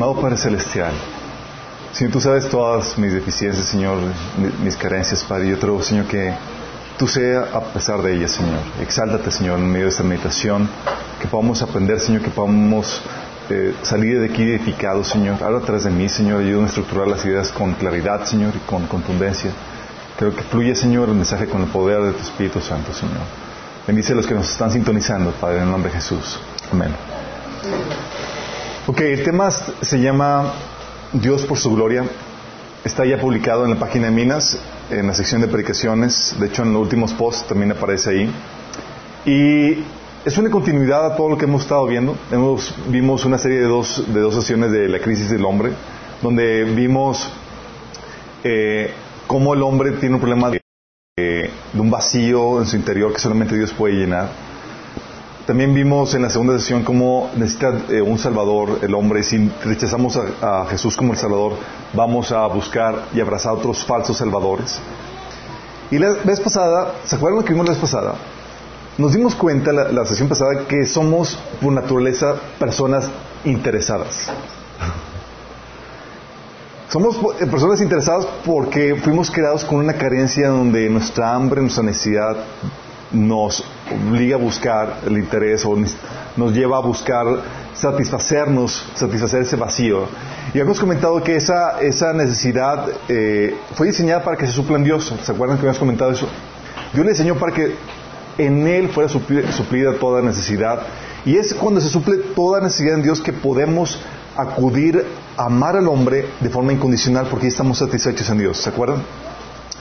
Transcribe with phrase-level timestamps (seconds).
[0.00, 0.94] Amado Padre Celestial,
[1.92, 3.98] Señor, tú sabes todas mis deficiencias, Señor,
[4.64, 5.50] mis carencias, Padre.
[5.50, 6.32] Yo te ruego, Señor, que
[6.96, 8.60] tú sea a pesar de ellas, Señor.
[8.80, 10.70] Exáltate, Señor, en medio de esta meditación,
[11.20, 13.02] que podamos aprender, Señor, que podamos
[13.50, 15.44] eh, salir de aquí edificados, Señor.
[15.44, 18.86] Habla atrás de mí, Señor, ayúdame a estructurar las ideas con claridad, Señor, y con
[18.86, 19.50] contundencia.
[20.16, 23.20] Creo que fluye, Señor, el mensaje con el poder de tu Espíritu Santo, Señor.
[23.86, 26.40] Bendice a los que nos están sintonizando, Padre, en el nombre de Jesús.
[26.72, 26.88] Amén.
[28.86, 30.54] Ok, el tema se llama
[31.12, 32.02] Dios por su gloria.
[32.82, 34.58] Está ya publicado en la página de Minas,
[34.90, 36.34] en la sección de predicaciones.
[36.40, 38.34] De hecho, en los últimos posts también aparece ahí.
[39.26, 39.84] Y
[40.24, 42.16] es una continuidad a todo lo que hemos estado viendo.
[42.32, 45.72] Hemos, vimos una serie de dos, de dos sesiones de la crisis del hombre,
[46.22, 47.30] donde vimos
[48.44, 48.92] eh,
[49.26, 50.60] cómo el hombre tiene un problema de,
[51.18, 54.49] de un vacío en su interior que solamente Dios puede llenar
[55.50, 59.24] también vimos en la segunda sesión cómo necesita eh, un Salvador el hombre.
[59.24, 61.54] Si rechazamos a, Jesús como el Salvador,
[61.92, 64.78] vamos a buscar y abrazar a otros falsos salvadores.
[65.90, 68.14] Y la vez pasada, ¿se acuerdan lo que vimos la vez pasada?
[68.96, 73.08] Nos dimos cuenta la, sesión pasada que somos por naturaleza personas
[73.44, 74.30] interesadas.
[76.90, 82.36] Somos eh, personas interesadas porque fuimos creados con una carencia donde nuestra hambre, nuestra necesidad
[83.10, 85.76] nos obliga a buscar el interés o
[86.36, 87.26] nos lleva a buscar
[87.74, 90.06] satisfacernos, satisfacer ese vacío.
[90.54, 94.84] Y hemos comentado que esa, esa necesidad eh, fue diseñada para que se supla en
[94.84, 95.12] Dios.
[95.22, 96.28] ¿Se acuerdan que habíamos comentado eso?
[96.92, 97.74] Dios le diseñó para que
[98.38, 100.80] en Él fuera suplida toda necesidad.
[101.24, 104.00] Y es cuando se suple toda necesidad en Dios que podemos
[104.36, 105.04] acudir
[105.36, 108.58] a amar al hombre de forma incondicional porque estamos satisfechos en Dios.
[108.58, 109.02] ¿Se acuerdan?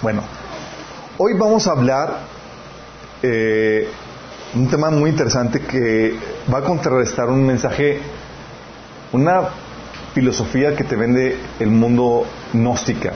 [0.01, 0.21] Bueno,
[1.17, 2.19] hoy vamos a hablar
[3.21, 3.87] eh,
[4.55, 6.13] un tema muy interesante que
[6.51, 7.99] va a contrarrestar un mensaje,
[9.11, 9.41] una
[10.13, 13.13] filosofía que te vende el mundo gnóstica.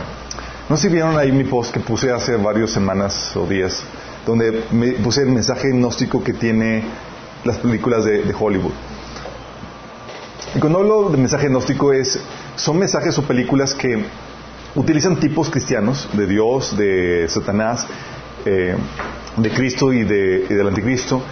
[0.69, 3.83] No sé si vieron ahí mi post que puse hace varias semanas o días,
[4.25, 4.51] donde
[5.03, 6.83] puse el mensaje gnóstico que tiene
[7.43, 8.73] las películas de, de Hollywood.
[10.55, 12.19] Y cuando hablo de mensaje gnóstico es,
[12.55, 14.05] son mensajes o películas que
[14.75, 17.85] utilizan tipos cristianos, de Dios, de Satanás,
[18.45, 18.75] eh,
[19.37, 21.23] de Cristo y, de, del anticristo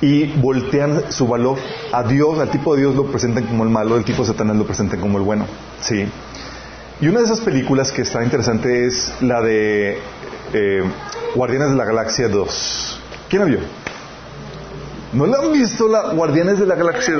[0.00, 1.58] y voltean su valor
[1.92, 4.56] a Dios, al tipo de Dios lo presentan como el malo, el tipo de Satanás
[4.56, 5.46] lo presentan como el bueno.
[5.80, 6.06] ¿sí?
[7.00, 9.98] Y una de esas películas que está interesante es la de
[10.52, 10.82] eh,
[11.34, 13.00] Guardianes de la Galaxia 2.
[13.28, 13.58] ¿Quién la vio?
[15.12, 17.14] ¿No la han visto la Guardianes de la Galaxia?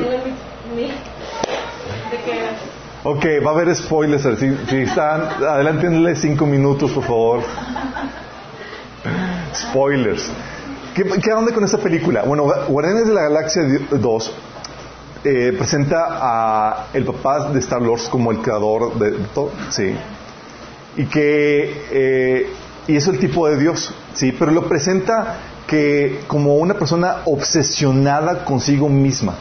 [3.05, 4.23] Ok, va a haber spoilers.
[4.39, 7.43] Si, si están, adelántenle cinco minutos, por favor.
[9.55, 10.31] Spoilers.
[10.95, 12.23] ¿Qué, ¿Qué onda con esta película?
[12.23, 14.35] Bueno, Guardianes de la Galaxia 2
[15.25, 19.93] eh, presenta a el papá de Star Wars como el creador de, todo, sí,
[20.97, 22.51] y que eh,
[22.87, 28.45] y es el tipo de Dios, sí, pero lo presenta que como una persona obsesionada
[28.45, 29.35] consigo misma,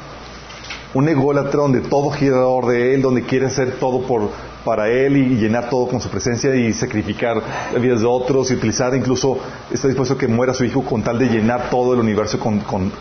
[0.95, 4.31] un ególatra donde todo gira alrededor de él, donde quiere hacer todo por
[4.65, 7.41] para Él y, llenar todo con su presencia y sacrificar
[7.79, 9.37] vidas de otros y utilizar incluso,
[9.71, 12.59] está dispuesto a que muera su hijo con tal de llenar todo el universo con,
[12.61, 12.91] con,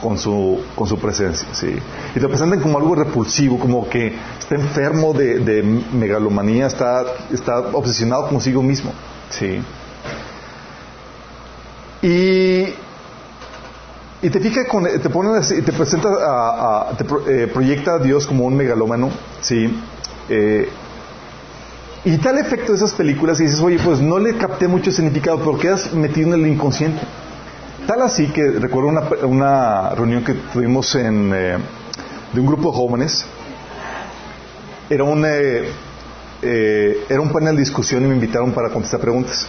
[0.00, 1.48] con, su, con su presencia.
[1.52, 1.76] ¿sí?
[2.14, 8.28] Y lo presentan como algo repulsivo, como que está enfermo de, megalomanía, está, está obsesionado
[8.28, 8.92] consigo mismo.
[9.30, 9.60] ¿sí?
[12.02, 12.86] Y
[14.22, 16.08] y te fija, con, te pone, te presenta,
[17.28, 19.10] eh, proyecta a Dios como un megalómano,
[19.42, 19.70] ¿sí?
[20.28, 20.68] Eh,
[22.04, 25.38] y tal efecto de esas películas y dices, oye, pues no le capté mucho significado,
[25.38, 27.00] pero quedas metido en el inconsciente.
[27.86, 28.90] Tal así que recuerdo
[29.26, 31.58] una, reunión que tuvimos en, eh,
[32.32, 33.24] de un grupo de jóvenes.
[34.88, 35.70] Era un, eh,
[37.08, 39.46] era un panel de discusión y me invitaron para contestar preguntas.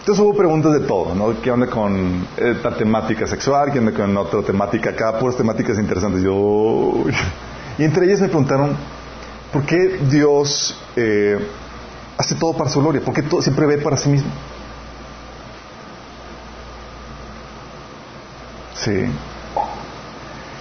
[0.00, 1.40] Entonces hubo preguntas de todo, ¿no?
[1.42, 3.70] ¿Qué onda con esta temática sexual?
[3.70, 5.18] ¿Qué onda con otra temática acá?
[5.18, 6.22] Puras temáticas interesantes.
[6.22, 7.04] Yo...
[7.78, 8.76] Y entre ellas me preguntaron,
[9.52, 11.38] ¿Por qué Dios eh,
[12.18, 13.00] hace todo para su gloria?
[13.00, 14.30] ¿Por qué todo, siempre ve para sí mismo?
[18.74, 19.06] Sí.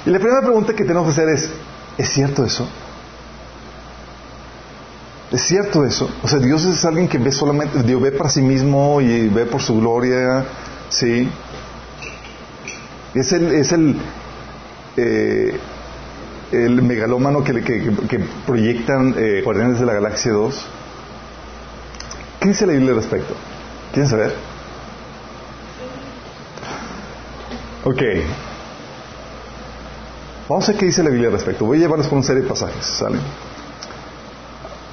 [0.06, 1.50] Y la primera pregunta que tenemos que hacer es,
[1.98, 2.68] ¿es cierto eso?
[5.32, 6.10] ¿Es cierto eso?
[6.24, 9.46] O sea, Dios es alguien que ve solamente, Dios ve para sí mismo y ve
[9.46, 10.46] por su gloria,
[10.90, 11.30] ¿sí?
[13.14, 13.98] Es el, es el,
[14.96, 15.60] eh,
[16.52, 20.66] el megalómano que, que, proyectan eh, Guardianes de la Galaxia 2.
[22.40, 23.34] ¿Qué dice la Biblia al respecto?
[23.92, 24.34] ¿Quieren saber?
[27.84, 28.02] Ok.
[30.50, 31.66] Vamos a ver qué dice la Biblia al respecto.
[31.66, 33.18] Voy a llevarles por una serie de pasajes, ¿sale?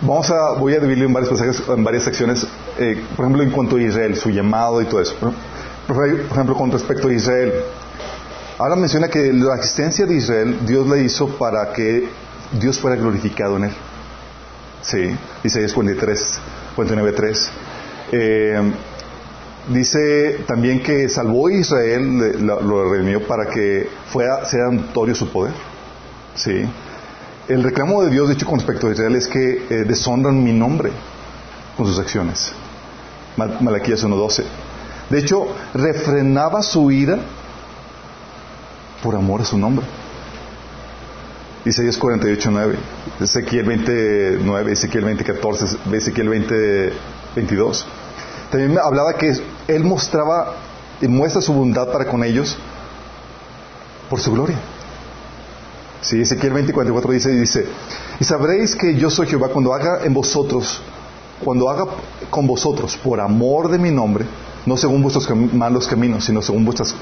[0.00, 2.46] Vamos a, voy a dividirlo en varios pasajes, en varias secciones,
[2.78, 5.14] eh, por ejemplo, en cuanto a Israel, su llamado y todo eso.
[5.86, 7.52] Por, ejemplo, con respecto a Israel,
[8.58, 12.08] ahora menciona que la existencia de Israel, Dios la hizo para que
[12.60, 13.72] Dios fuera glorificado en él.
[14.82, 16.38] Sí, Isaías 43,
[16.76, 17.50] 49, 3.
[18.12, 18.72] Eh,
[19.68, 25.54] dice también que salvó a Israel, lo, redimió para que fuera, sea notorio su poder.
[26.34, 26.64] Sí.
[27.48, 30.90] El reclamo de Dios, dicho con respecto a Israel, es que eh, deshonran mi nombre
[31.76, 32.52] con sus acciones.
[33.36, 34.44] Malaquías 1.12.
[35.10, 37.18] De hecho, refrenaba su ira
[39.04, 39.84] por amor a su nombre.
[41.66, 42.74] Isaías 48.9,
[43.20, 46.28] Ezequiel 29, Ezequiel 20.14, Ezequiel
[47.36, 47.84] 20.22.
[48.50, 49.34] También hablaba que
[49.68, 50.54] él mostraba
[51.02, 52.56] y muestra su bondad para con ellos
[54.08, 54.58] por su gloria.
[56.00, 57.66] Sí, Ezequiel 20:44 dice, dice,
[58.20, 60.82] y sabréis que yo soy Jehová cuando haga en vosotros,
[61.42, 61.86] cuando haga
[62.30, 64.24] con vosotros por amor de mi nombre,
[64.66, 66.94] no según vuestros malos caminos, sino según vuestras,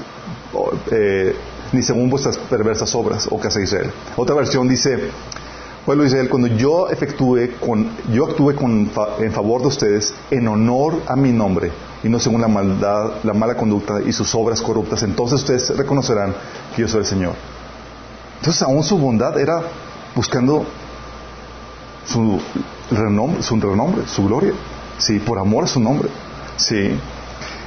[0.91, 1.35] eh,
[1.73, 3.91] ni según vuestras perversas obras, o casa de Israel.
[4.15, 5.09] Otra versión dice,
[5.85, 8.89] pueblo de Israel, cuando yo efectúe con, yo actúe con,
[9.19, 11.71] en favor de ustedes en honor a mi nombre
[12.03, 16.35] y no según la maldad, la mala conducta y sus obras corruptas, entonces ustedes reconocerán
[16.75, 17.33] que yo soy el Señor.
[18.39, 19.61] Entonces aún su bondad era
[20.15, 20.65] buscando
[22.05, 22.39] su
[22.91, 24.53] renombre, su renombre, su gloria,
[24.97, 26.09] sí, por amor a su nombre,
[26.57, 26.91] sí.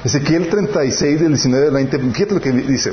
[0.04, 2.92] Ezequiel 36 del 19 al 20, fíjate lo que dice.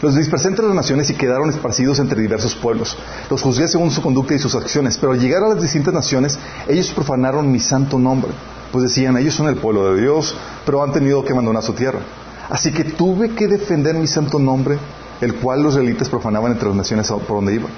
[0.00, 2.96] Los dispersé entre las naciones y quedaron esparcidos entre diversos pueblos.
[3.28, 6.38] Los juzgué según su conducta y sus acciones, pero al llegar a las distintas naciones,
[6.66, 8.32] ellos profanaron mi santo nombre,
[8.72, 10.34] pues decían, ellos son el pueblo de Dios,
[10.64, 12.00] pero han tenido que abandonar su tierra.
[12.48, 14.78] Así que tuve que defender mi santo nombre
[15.22, 17.70] el cual los israelitas profanaban entre las naciones por donde iban.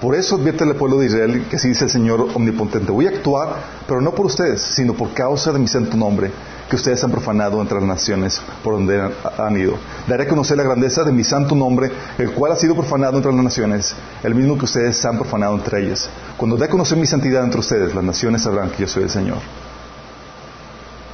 [0.00, 3.10] Por eso advierte al pueblo de Israel que así dice el Señor omnipotente, voy a
[3.10, 3.56] actuar,
[3.86, 6.30] pero no por ustedes, sino por causa de mi santo nombre,
[6.68, 9.74] que ustedes han profanado entre las naciones por donde han, ido.
[10.06, 13.32] Daré a conocer la grandeza de mi santo nombre, el cual ha sido profanado entre
[13.32, 16.08] las naciones, el mismo que ustedes han profanado entre ellas.
[16.36, 19.10] Cuando dé a conocer mi santidad entre ustedes, las naciones sabrán que yo soy el
[19.10, 19.38] Señor.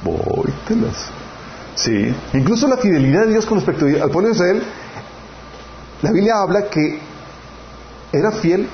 [0.03, 1.09] Vóytelas.
[1.75, 2.13] Sí.
[2.33, 4.63] Incluso la fidelidad de Dios con respecto al pueblo de Israel
[6.01, 6.99] la Biblia habla que
[8.11, 8.67] era fiel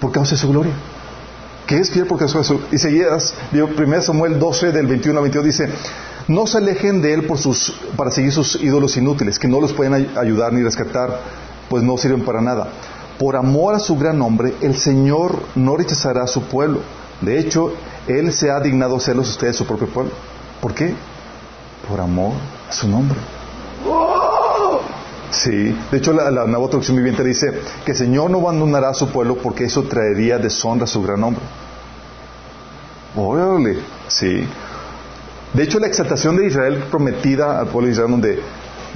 [0.00, 0.72] por causa de su gloria.
[1.66, 5.44] Que es fiel por causa de su Isaías, 1 Samuel 12 del 21 al 22
[5.44, 5.68] dice,
[6.28, 9.72] no se alejen de él por sus, para seguir sus ídolos inútiles, que no los
[9.72, 11.20] pueden ayudar ni rescatar,
[11.68, 12.68] pues no sirven para nada.
[13.18, 16.80] Por amor a su gran nombre, el Señor no rechazará a su pueblo.
[17.20, 17.72] De hecho,
[18.08, 20.12] Él se ha dignado hacerlos ustedes su propio pueblo.
[20.60, 20.94] ¿Por qué?
[21.88, 22.32] Por amor
[22.68, 23.18] a su nombre.
[25.30, 29.08] Sí, de hecho la, nueva traducción viviente dice que el Señor no abandonará a su
[29.08, 31.42] pueblo porque eso traería deshonra a su gran nombre.
[33.16, 33.78] Órale,
[34.08, 34.46] sí.
[35.54, 38.40] De hecho la exaltación de Israel prometida al pueblo de Israel, donde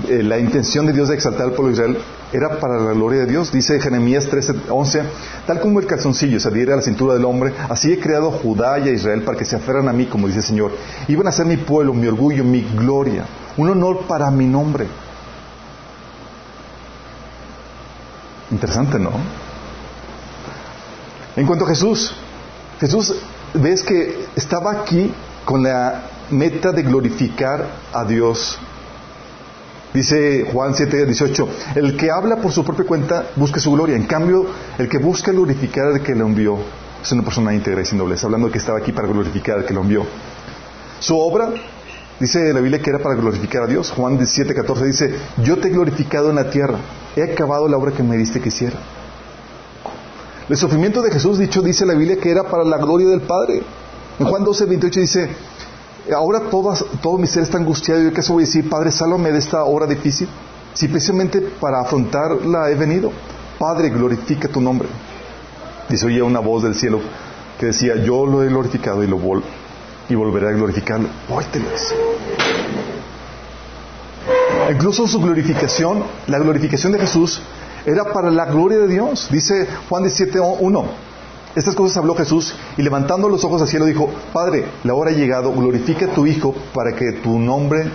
[0.08, 1.98] eh, la intención de Dios de exaltar al pueblo de Israel
[2.32, 5.02] era para la gloria de Dios, dice Jeremías 13:11,
[5.46, 8.78] tal como el calzoncillo se adhiere a la cintura del hombre, así he creado Judá
[8.78, 10.72] y a Israel para que se aferran a mí, como dice el Señor.
[11.08, 13.24] Iban a ser mi pueblo, mi orgullo, mi gloria,
[13.56, 14.86] un honor para mi nombre.
[18.50, 19.10] Interesante, ¿no?
[21.36, 22.14] En cuanto a Jesús,
[22.80, 23.14] Jesús
[23.54, 25.12] ves que estaba aquí
[25.44, 28.58] con la meta de glorificar a Dios.
[29.94, 33.96] Dice Juan 7, 18, el que habla por su propia cuenta busca su gloria.
[33.96, 34.46] En cambio,
[34.78, 36.58] el que busca glorificar al que lo envió
[37.02, 39.72] es una persona íntegra y sin doblez, hablando que estaba aquí para glorificar al que
[39.72, 40.06] lo envió.
[41.00, 41.50] Su obra
[42.18, 43.90] Dice la Biblia que era para glorificar a Dios.
[43.90, 46.78] Juan 17, 14 dice, yo te he glorificado en la tierra,
[47.14, 48.78] he acabado la obra que me diste que hiciera.
[50.48, 53.62] El sufrimiento de Jesús, dicho, dice la Biblia que era para la gloria del Padre.
[54.18, 55.28] En Juan 12, 28 dice,
[56.14, 58.68] ahora todo mi ser está angustiado y ¿qué voy a decir?
[58.68, 60.28] Padre, sálvame de esta hora difícil.
[60.74, 63.10] Si precisamente para afrontarla he venido.
[63.58, 64.88] Padre, glorifica tu nombre.
[65.88, 67.00] Dice una voz del cielo
[67.58, 69.18] que decía, yo lo he glorificado y lo,
[70.08, 71.08] y volverá a glorificarlo.
[74.70, 77.40] Incluso su glorificación, la glorificación de Jesús,
[77.86, 79.28] era para la gloria de Dios.
[79.30, 80.84] Dice Juan 17.1.
[81.56, 85.14] Estas cosas habló Jesús y levantando los ojos al cielo dijo, Padre, la hora ha
[85.14, 87.90] llegado, glorifica a tu Hijo para que tu nombre,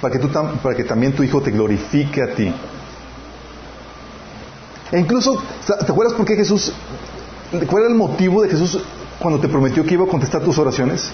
[0.00, 0.28] para que, tú,
[0.62, 2.54] para que también tu Hijo te glorifique a ti.
[4.92, 6.72] E incluso, ¿te acuerdas por qué Jesús,
[7.68, 8.80] cuál era el motivo de Jesús
[9.18, 11.10] cuando te prometió que iba a contestar tus oraciones?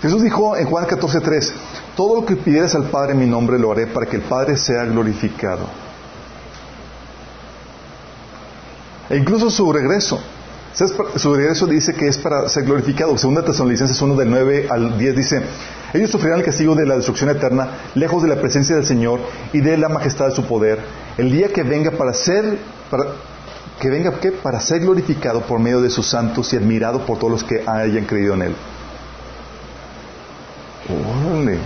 [0.00, 1.52] Jesús dijo en Juan 14:3,
[1.96, 4.56] todo lo que pidieras al Padre en mi nombre lo haré para que el Padre
[4.56, 5.66] sea glorificado.
[9.10, 10.20] E incluso su regreso.
[11.16, 13.16] Su regreso dice que es para ser glorificado.
[13.16, 15.42] Segunda Tesalonicenses 1 del 9 al 10 dice,
[15.92, 19.20] ellos sufrirán el castigo de la destrucción eterna, lejos de la presencia del Señor
[19.52, 20.80] y de la majestad de su poder,
[21.16, 22.58] el día que venga para ser,
[22.90, 23.04] para,
[23.78, 24.32] que venga ¿qué?
[24.32, 28.04] para ser glorificado por medio de sus santos y admirado por todos los que hayan
[28.06, 28.56] creído en él.
[31.30, 31.58] Órale.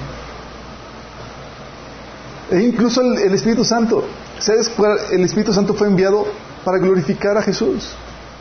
[2.51, 4.05] E incluso el, el Espíritu Santo.
[4.39, 4.71] ¿Sabes?
[5.11, 6.27] El Espíritu Santo fue enviado
[6.65, 7.95] para glorificar a Jesús,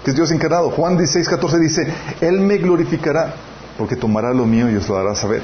[0.04, 0.70] que es Dios encarnado.
[0.72, 1.88] Juan 16, 14 dice,
[2.22, 3.34] Él me glorificará,
[3.78, 5.44] porque tomará lo mío y os lo dará a saber.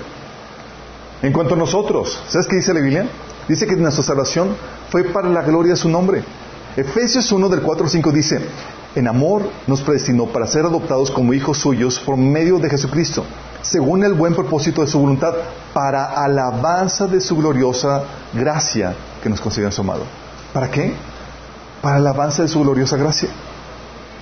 [1.21, 3.07] En cuanto a nosotros, ¿sabes qué dice la Biblia?
[3.47, 4.55] Dice que nuestra salvación
[4.89, 6.23] fue para la gloria de su nombre.
[6.75, 8.41] Efesios 1 del 4 al 5 dice,
[8.95, 13.23] en amor nos predestinó para ser adoptados como hijos suyos por medio de Jesucristo,
[13.61, 15.33] según el buen propósito de su voluntad,
[15.73, 18.03] para alabanza de su gloriosa
[18.33, 20.03] gracia que nos concedió en su amado.
[20.53, 20.93] ¿Para qué?
[21.83, 23.27] Para alabanza de su gloriosa gracia,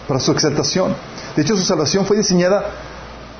[0.08, 0.96] para su exaltación.
[1.36, 2.65] De hecho, su salvación fue diseñada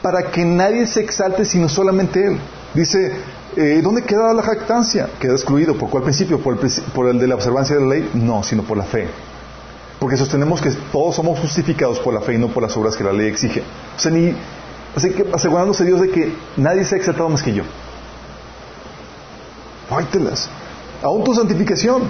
[0.04, 2.38] para que nadie se exalte sino solamente Él.
[2.76, 3.14] Dice,
[3.56, 5.10] eh, ¿dónde queda la jactancia?
[5.20, 5.76] Queda excluido.
[5.76, 6.40] ¿Por cuál principio?
[6.40, 8.12] ¿Por el, ¿Por el de la observancia de la ley?
[8.14, 9.10] No, sino por la fe.
[10.00, 13.04] Porque sostenemos que todos somos justificados por la fe y no por las obras que
[13.04, 13.64] la ley exige.
[13.98, 14.36] O sea, ni,
[14.96, 17.64] así que asegurándose Dios de que nadie se ha exaltado más que yo.
[19.90, 20.48] Fáitelas.
[21.02, 22.04] Aún tu santificación.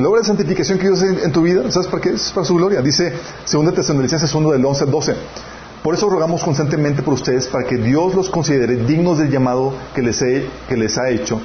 [0.00, 2.10] La obra de santificación que Dios hace en tu vida, ¿sabes para qué?
[2.10, 2.80] Es para su gloria.
[2.80, 3.12] Dice
[3.50, 5.14] 2 Tesalonicenses 1 del 11 al 12.
[5.82, 10.02] Por eso rogamos constantemente por ustedes para que Dios los considere dignos del llamado que
[10.02, 11.40] les, les ha hecho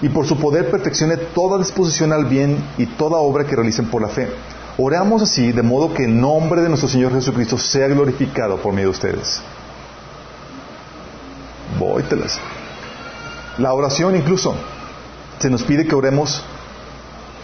[0.00, 4.02] y por su poder perfeccione toda disposición al bien y toda obra que realicen por
[4.02, 4.28] la fe.
[4.76, 8.88] Oramos así de modo que el nombre de nuestro Señor Jesucristo sea glorificado por medio
[8.88, 9.40] de ustedes.
[11.78, 12.38] Vóytelas.
[13.58, 14.54] La oración incluso.
[15.40, 16.42] Se nos pide que oremos,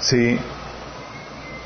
[0.04, 0.38] sí,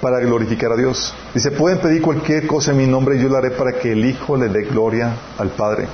[0.01, 1.15] para glorificar a Dios.
[1.35, 4.37] Dice, pueden pedir cualquier cosa en mi nombre yo lo haré para que el Hijo
[4.37, 5.89] le dé gloria al Padre.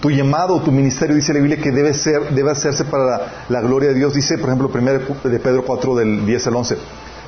[0.00, 3.90] Tu llamado, tu ministerio, dice la Biblia, que debe, ser, debe hacerse para la, gloria
[3.90, 4.14] de Dios.
[4.14, 4.92] Dice, por ejemplo, 1
[5.30, 6.76] de Pedro 4 del 10 al 11.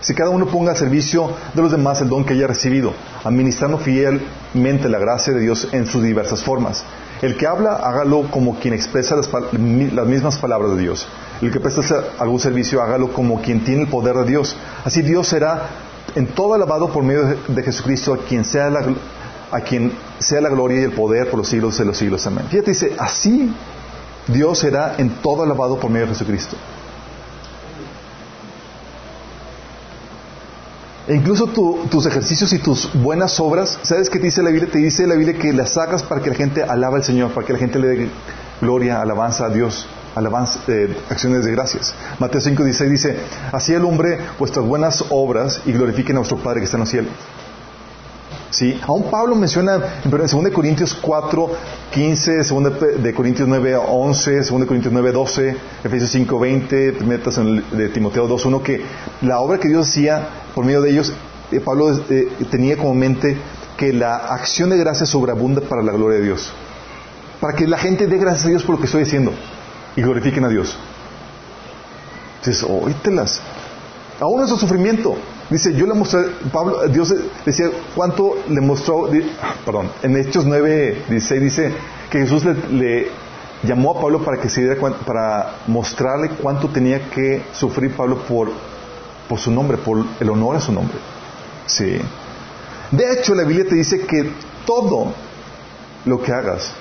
[0.00, 2.92] Si cada uno ponga a servicio de los demás el don que haya recibido,
[3.23, 6.84] administrando fielmente la gracia de Dios en sus diversas formas.
[7.25, 11.09] El que habla, hágalo como quien expresa las, las, mismas palabras de Dios.
[11.40, 11.83] El que presta
[12.19, 14.54] algún servicio, hágalo como quien tiene el poder de Dios.
[14.85, 15.71] Así Dios será
[16.14, 18.85] en todo alabado por medio de, Jesucristo, a quien sea la,
[19.50, 22.26] a quien sea la gloria y el poder por los siglos de los siglos.
[22.26, 22.45] Amén.
[22.50, 23.50] Fíjate, dice, así
[24.26, 26.59] Dios será en todo alabado por medio de Jesucristo.
[31.06, 34.70] E incluso tus ejercicios y tus buenas obras, ¿sabes qué te dice la Biblia?
[34.70, 37.46] Te dice la Biblia que las hagas para que la gente alaba al Señor, para
[37.46, 38.08] que la gente le dé
[38.61, 41.94] gloria, alabanza a Dios alabanza, eh, acciones de gracias.
[42.18, 43.16] Mateo 5.16 dice,
[43.52, 47.12] así alumbre vuestras buenas obras y glorifiquen a vuestro Padre que está en los cielos.
[48.54, 48.78] ¿Sí?
[48.87, 51.50] Aún Pablo menciona en 2 Corintios 4,
[51.90, 58.28] 15, 2 de Corintios 9, 11, 2 Corintios 9, 12, Efesios 5, 20, de Timoteo
[58.28, 58.84] 2, 1, que
[59.23, 61.12] la obra que Dios hacía por medio de ellos,
[61.50, 63.37] eh, Pablo eh, tenía como mente
[63.76, 66.52] que la acción de gracia sobreabunda para la gloria de Dios.
[67.40, 69.32] Para que la gente dé gracias a Dios por lo que estoy diciendo
[69.96, 70.76] y glorifiquen a Dios.
[72.46, 73.40] Dices, oítelas.
[74.20, 75.16] Aún su sufrimiento.
[75.50, 76.22] Dice, yo le mostré,
[76.52, 79.10] Pablo, Dios decía, ¿cuánto le mostró?
[79.64, 81.72] Perdón, en Hechos 9, 16 dice
[82.10, 83.08] que Jesús le,
[83.62, 88.50] llamó a Pablo para que se diera para mostrarle cuánto tenía que sufrir Pablo por,
[89.28, 90.96] por su nombre, por el honor a su nombre.
[91.66, 91.98] Sí.
[92.90, 94.30] De hecho, la Biblia te dice que
[94.66, 95.12] todo
[96.04, 96.72] lo que hagas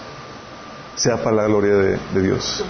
[0.96, 2.64] sea para la gloria de, Dios.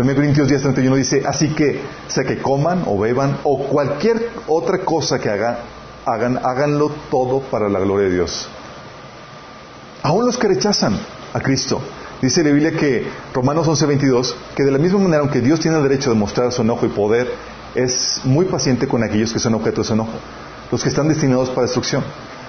[0.00, 4.78] 1 Corintios 10, 31 dice, así que sea que coman o beban o cualquier otra
[4.78, 5.58] cosa que hagan,
[6.06, 8.48] hagan, háganlo todo para la gloria de Dios.
[10.02, 10.98] Aún los que rechazan
[11.34, 11.82] a Cristo.
[12.22, 15.76] Dice la Biblia que Romanos 11, 22, que de la misma manera, aunque Dios tiene
[15.76, 17.30] el derecho de mostrar su enojo y poder,
[17.74, 20.12] es muy paciente con aquellos que son objeto de su enojo,
[20.70, 22.02] los que están destinados para destrucción.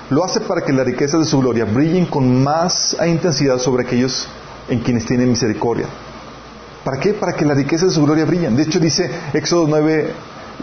[0.10, 4.27] Lo hace para que las riquezas de su gloria brillen con más intensidad sobre aquellos
[4.70, 5.88] en quienes tienen misericordia.
[6.84, 7.14] ¿Para qué?
[7.14, 8.56] Para que la riqueza de su gloria brillen.
[8.56, 10.14] De hecho, dice Éxodo 9,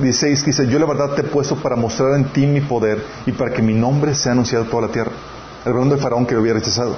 [0.01, 3.33] 16, dice, yo la verdad te he puesto para mostrar en ti mi poder y
[3.33, 5.13] para que mi nombre sea anunciado toda la tierra.
[5.65, 6.97] El reino de Faraón que lo había rechazado.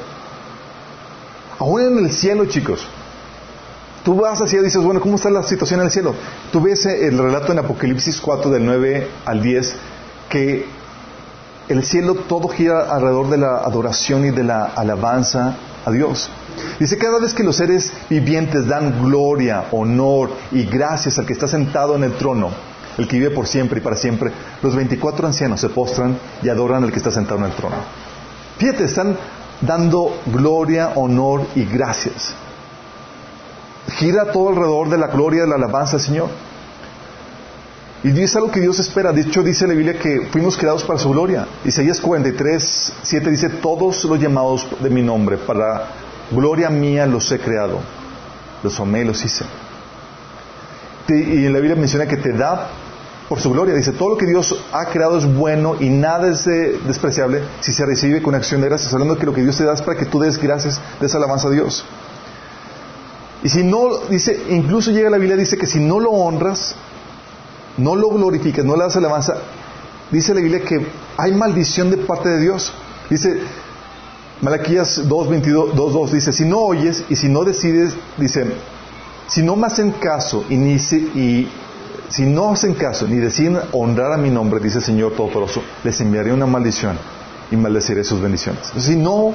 [1.58, 2.86] Aún en el cielo, chicos.
[4.04, 6.14] Tú vas hacia y dices, bueno, ¿cómo está la situación en el cielo?
[6.50, 9.74] Tú ves el relato en Apocalipsis 4 del 9 al 10
[10.30, 10.64] que
[11.68, 16.30] el cielo todo gira alrededor de la adoración y de la alabanza a Dios.
[16.78, 21.48] Dice, cada vez que los seres vivientes dan gloria, honor y gracias al que está
[21.48, 22.50] sentado en el trono,
[22.98, 26.84] el que vive por siempre y para siempre, los 24 ancianos se postran y adoran
[26.84, 27.76] al que está sentado en el trono.
[28.58, 29.16] Fíjate, están
[29.60, 32.34] dando gloria, honor y gracias.
[33.98, 36.28] Gira todo alrededor de la gloria, de la alabanza al Señor.
[38.02, 39.12] Y es algo que Dios espera.
[39.12, 41.46] De hecho, dice la Biblia que fuimos creados para su gloria.
[41.64, 45.86] Isaías 43, 7 dice, todos los llamados de mi nombre, para
[46.30, 47.80] gloria mía los he creado.
[48.62, 49.44] Los amé y los hice.
[51.08, 52.68] Y en la Biblia menciona que te da
[53.28, 53.74] por su gloria.
[53.74, 56.44] Dice, todo lo que Dios ha creado es bueno y nada es
[56.84, 58.92] despreciable si se recibe con acción de gracias.
[58.92, 61.14] Hablando de que lo que Dios te da es para que tú des gracias, des
[61.14, 61.84] alabanza a Dios.
[63.42, 66.74] Y si no, dice, incluso llega la Biblia, dice que si no lo honras,
[67.78, 69.36] no lo glorificas, no le das alabanza,
[70.10, 72.72] dice la Biblia que hay maldición de parte de Dios.
[73.08, 73.40] Dice,
[74.42, 78.46] Malaquías 2.2 dice, si no oyes y si no decides, dice,
[79.26, 81.48] si no me hacen caso y, ni y
[82.08, 86.00] si no hacen caso ni deciden honrar a mi nombre, dice el Señor Todopoderoso, les
[86.00, 86.98] enviaré una maldición
[87.50, 88.72] y maldeciré sus bendiciones.
[88.78, 89.34] si no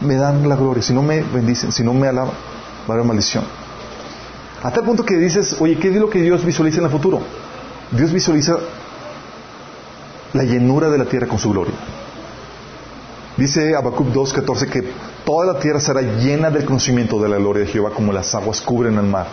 [0.00, 2.34] me dan la gloria, si no me bendicen, si no me alaban,
[2.88, 3.44] va a haber maldición.
[4.62, 7.20] A tal punto que dices, oye, ¿qué es lo que Dios visualiza en el futuro?
[7.92, 8.56] Dios visualiza
[10.32, 11.74] la llenura de la tierra con su gloria.
[13.36, 14.84] Dice Habacuc 2.14 que
[15.24, 18.62] toda la tierra será llena del conocimiento de la gloria de Jehová como las aguas
[18.62, 19.26] cubren el mar.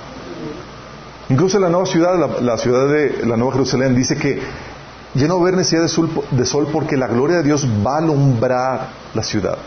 [1.30, 4.42] Incluso la nueva ciudad, la, ciudad de la Nueva Jerusalén, dice que
[5.14, 5.84] ya no va a haber necesidad
[6.32, 9.58] de sol, porque la gloria de Dios va a alumbrar la ciudad.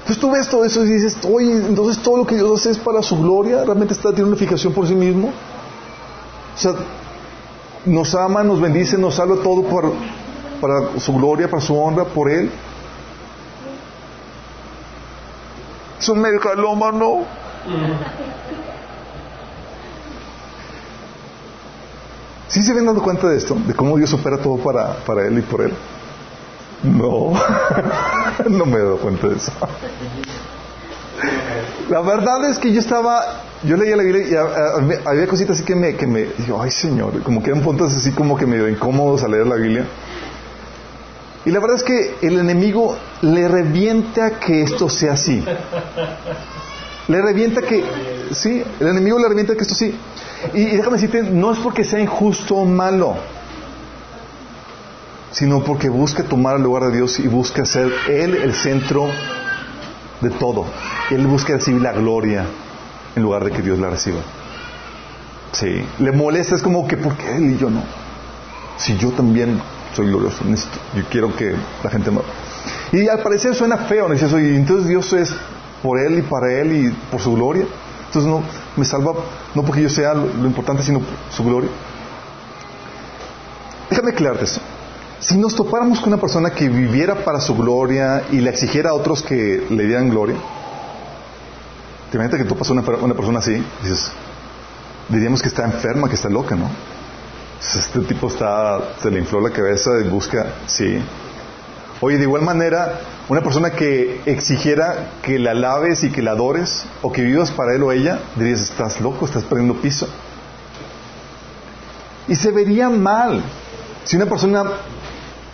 [0.00, 2.78] Entonces tú ves todo eso y dices, oye, entonces todo lo que Dios hace es
[2.78, 5.28] para su gloria, realmente está teniendo una fijación por sí mismo.
[5.28, 6.72] O sea,
[7.84, 9.92] nos ama, nos bendice, nos salva todo por,
[10.60, 12.50] para su gloria, para su honra, por Él.
[15.98, 17.24] Es un megalómano.
[22.48, 23.54] ¿Sí se ven dando cuenta de esto?
[23.54, 25.72] ¿De cómo Dios opera todo para, para Él y por Él?
[26.82, 27.32] No,
[28.48, 29.52] no me he dado cuenta de eso.
[31.90, 35.74] La verdad es que yo estaba, yo leía la Biblia y había cositas así que
[35.74, 39.24] me, que me, digo, ay Señor, como que eran puntos así como que medio incómodos
[39.24, 39.86] a leer la Biblia.
[41.48, 45.42] Y la verdad es que el enemigo le revienta que esto sea así.
[47.08, 47.82] Le revienta que,
[48.32, 49.98] sí, el enemigo le revienta que esto sí.
[50.52, 53.16] Y, déjame decirte, no es porque sea injusto o malo,
[55.30, 59.08] sino porque busca tomar el lugar de Dios y busca ser Él el centro
[60.20, 60.66] de todo.
[61.10, 62.44] Él busca recibir la gloria
[63.16, 64.20] en lugar de que Dios la reciba.
[65.52, 67.82] Sí, le molesta, es como que, ¿por qué Él y yo no?
[68.76, 69.58] Si yo también
[69.98, 70.44] soy glorioso,
[70.94, 72.20] yo quiero que la gente me...
[72.92, 74.14] Y al parecer suena feo, ¿no?
[74.14, 75.34] Oye, entonces Dios es
[75.82, 77.66] por Él y para Él y por su gloria.
[78.06, 78.42] Entonces no
[78.76, 79.12] me salva,
[79.54, 81.02] no porque yo sea lo, importante, sino
[81.34, 81.68] su gloria.
[83.90, 84.60] Déjame aclararte eso.
[85.18, 88.94] Si nos topáramos con una persona que viviera para su gloria y le exigiera a
[88.94, 90.36] otros que le dieran gloria,
[92.10, 94.12] te imaginas que tú pasas una, una persona así, dices,
[95.08, 96.70] diríamos que está enferma, que está loca, ¿no?
[97.60, 101.02] Este tipo está, se le infló la cabeza y busca, sí.
[102.00, 106.84] Oye, de igual manera, una persona que exigiera que la laves y que la adores
[107.02, 110.08] o que vivas para él o ella, dirías, estás loco, estás perdiendo piso.
[112.28, 113.42] Y se vería mal
[114.04, 114.62] si una persona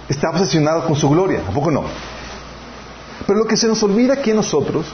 [0.08, 1.84] está obsesionada con su gloria, ¿a poco no?
[3.26, 4.86] Pero lo que se nos olvida aquí en nosotros,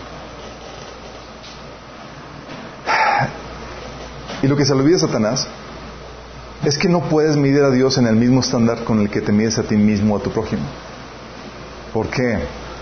[4.43, 5.49] y lo que se le olvida a Satanás,
[6.65, 9.33] es que no puedes medir a Dios en el mismo estándar con el que te
[9.33, 10.63] mides a ti mismo a tu prójimo.
[11.93, 12.39] ¿Por qué?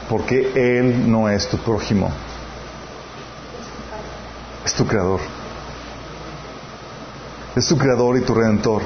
[0.08, 2.10] Porque Él no es tu prójimo,
[4.64, 5.20] es tu creador.
[7.54, 8.82] Es tu creador y tu redentor.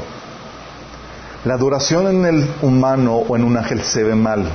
[1.44, 4.48] La adoración en el humano o en un ángel se ve mal.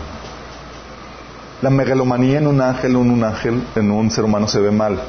[1.61, 4.71] La megalomanía en un ángel o en un ángel, en un ser humano se ve
[4.71, 4.99] mal.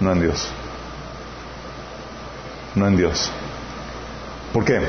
[0.00, 0.48] No en Dios.
[2.74, 3.32] No en Dios.
[4.54, 4.80] ¿Por qué?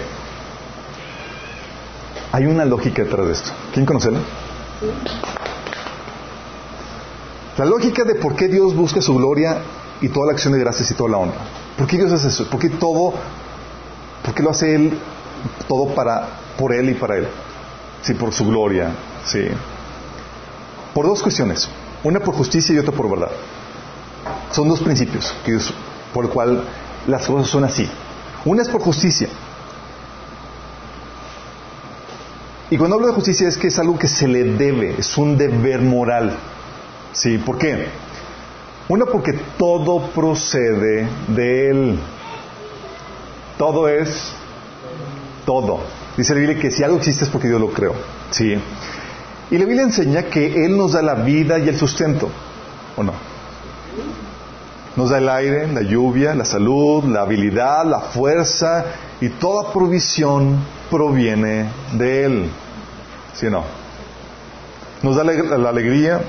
[2.32, 3.52] Hay una lógica detrás de esto.
[3.74, 4.20] ¿Quién conocerla?
[7.58, 9.58] La lógica de por qué Dios busca su gloria
[10.02, 11.40] y toda la acción de gracias y toda la honra.
[11.80, 12.48] ¿Por qué Dios hace eso?
[12.48, 13.16] ¿Por qué todo,
[14.24, 15.00] por qué lo hace Él
[15.68, 16.28] todo para,
[16.60, 17.28] por Él y para Él?
[18.04, 18.92] Sí, por su gloria,
[19.26, 19.48] sí.
[20.94, 21.68] Por dos cuestiones.
[22.04, 23.32] Una por justicia y otra por verdad.
[24.52, 25.34] Son dos principios
[26.14, 26.64] por el cual
[27.08, 27.90] las cosas son así.
[28.46, 29.28] Una es por justicia.
[32.70, 35.38] Y cuando hablo de justicia es que es algo que se le debe, es un
[35.38, 36.36] deber moral.
[37.14, 37.38] ¿Sí?
[37.38, 37.88] ¿Por qué?
[38.88, 42.00] Uno, porque todo procede de Él.
[43.58, 44.34] todo es
[45.46, 45.82] todo.
[46.18, 47.94] Dice la Biblia que si algo existe es porque Dios lo creó.
[48.32, 48.56] Sí.
[49.52, 52.30] Y la Biblia enseña que Él nos da la vida y el sustento.
[52.96, 53.14] ¿O no?
[54.96, 58.86] Nos da el aire, la lluvia, la salud, la habilidad, la fuerza
[59.20, 60.58] y toda provisión
[60.90, 62.50] proviene de Él.
[63.34, 63.64] ¿Sí o no?
[65.04, 66.22] Nos da la, alegría,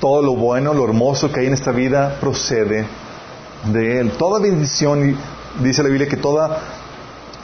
[0.00, 2.84] todo lo bueno, lo hermoso que hay en esta vida procede
[3.72, 4.10] de Él.
[4.10, 5.16] Toda bendición,
[5.62, 6.58] dice la Biblia que toda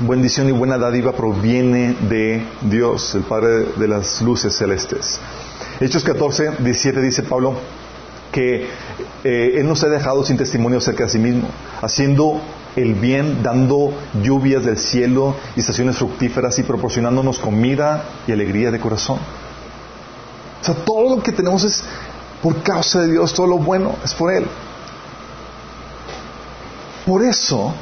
[0.00, 5.20] bendición y buena dádiva proviene de Dios, el Padre de las luces celestes.
[5.80, 7.54] Hechos 14, 17 dice Pablo
[8.34, 8.66] que
[9.22, 11.46] eh, Él nos ha dejado sin testimonio acerca de sí mismo,
[11.80, 12.40] haciendo
[12.74, 18.80] el bien, dando lluvias del cielo y estaciones fructíferas y proporcionándonos comida y alegría de
[18.80, 19.20] corazón.
[20.60, 21.84] O sea, todo lo que tenemos es
[22.42, 24.46] por causa de Dios, todo lo bueno es por Él.
[27.06, 27.72] Por eso,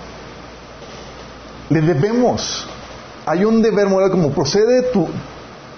[1.70, 2.66] le debemos.
[3.24, 5.08] Hay un deber moral como procede tu,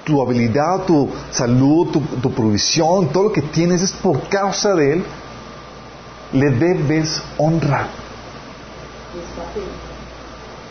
[0.04, 5.04] tu habilidad, tu salud, tu, provisión, todo lo que tienes es por causa de Él.
[6.32, 7.88] Le debes honra.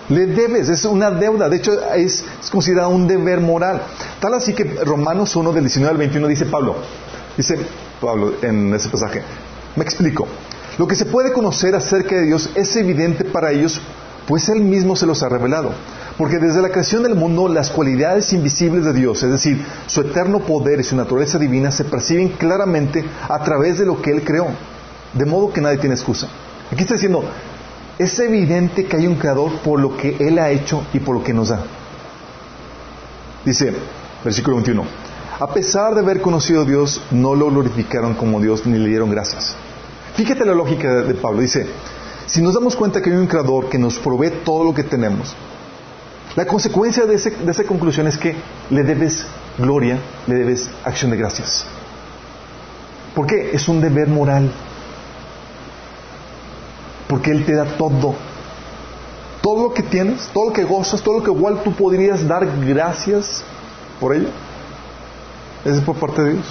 [0.10, 1.50] Le debes, es una deuda.
[1.50, 3.82] De hecho, es, es, considerado un deber moral.
[4.20, 6.76] Tal así que Romanos 1, del 19 al 21, dice Pablo.
[7.38, 7.58] Dice
[8.02, 9.24] Pablo en ese pasaje.
[9.76, 10.28] Me explico.
[10.78, 13.80] Lo que se puede conocer acerca de Dios es evidente para ellos
[14.28, 15.72] pues Él mismo se los ha revelado.
[16.18, 20.40] Porque desde la creación del mundo las cualidades invisibles de Dios, es decir, su eterno
[20.40, 24.48] poder y su naturaleza divina, se perciben claramente a través de lo que Él creó.
[25.14, 26.28] De modo que nadie tiene excusa.
[26.72, 27.24] Aquí está diciendo,
[27.98, 31.24] es evidente que hay un creador por lo que Él ha hecho y por lo
[31.24, 31.64] que nos da.
[33.46, 33.74] Dice,
[34.24, 34.84] versículo 21,
[35.40, 39.10] a pesar de haber conocido a Dios, no lo glorificaron como Dios ni le dieron
[39.10, 39.56] gracias.
[40.16, 41.42] Fíjate la lógica de Pablo.
[41.42, 41.68] Dice,
[42.34, 45.36] si nos damos cuenta que hay un creador que nos provee todo lo que tenemos,
[46.36, 48.36] la consecuencia de, esa conclusión es que
[48.72, 49.24] le debes
[49.60, 51.64] gloria, le debes acción de gracias.
[53.14, 53.52] ¿Por qué?
[53.54, 54.52] Es un deber moral.
[57.08, 58.16] Porque Él te da todo.
[59.44, 62.48] Todo lo que tienes, todo lo que gozas, todo lo que igual tú podrías dar
[62.66, 63.44] gracias
[64.00, 64.30] por ello.
[65.66, 66.46] es por parte de Dios.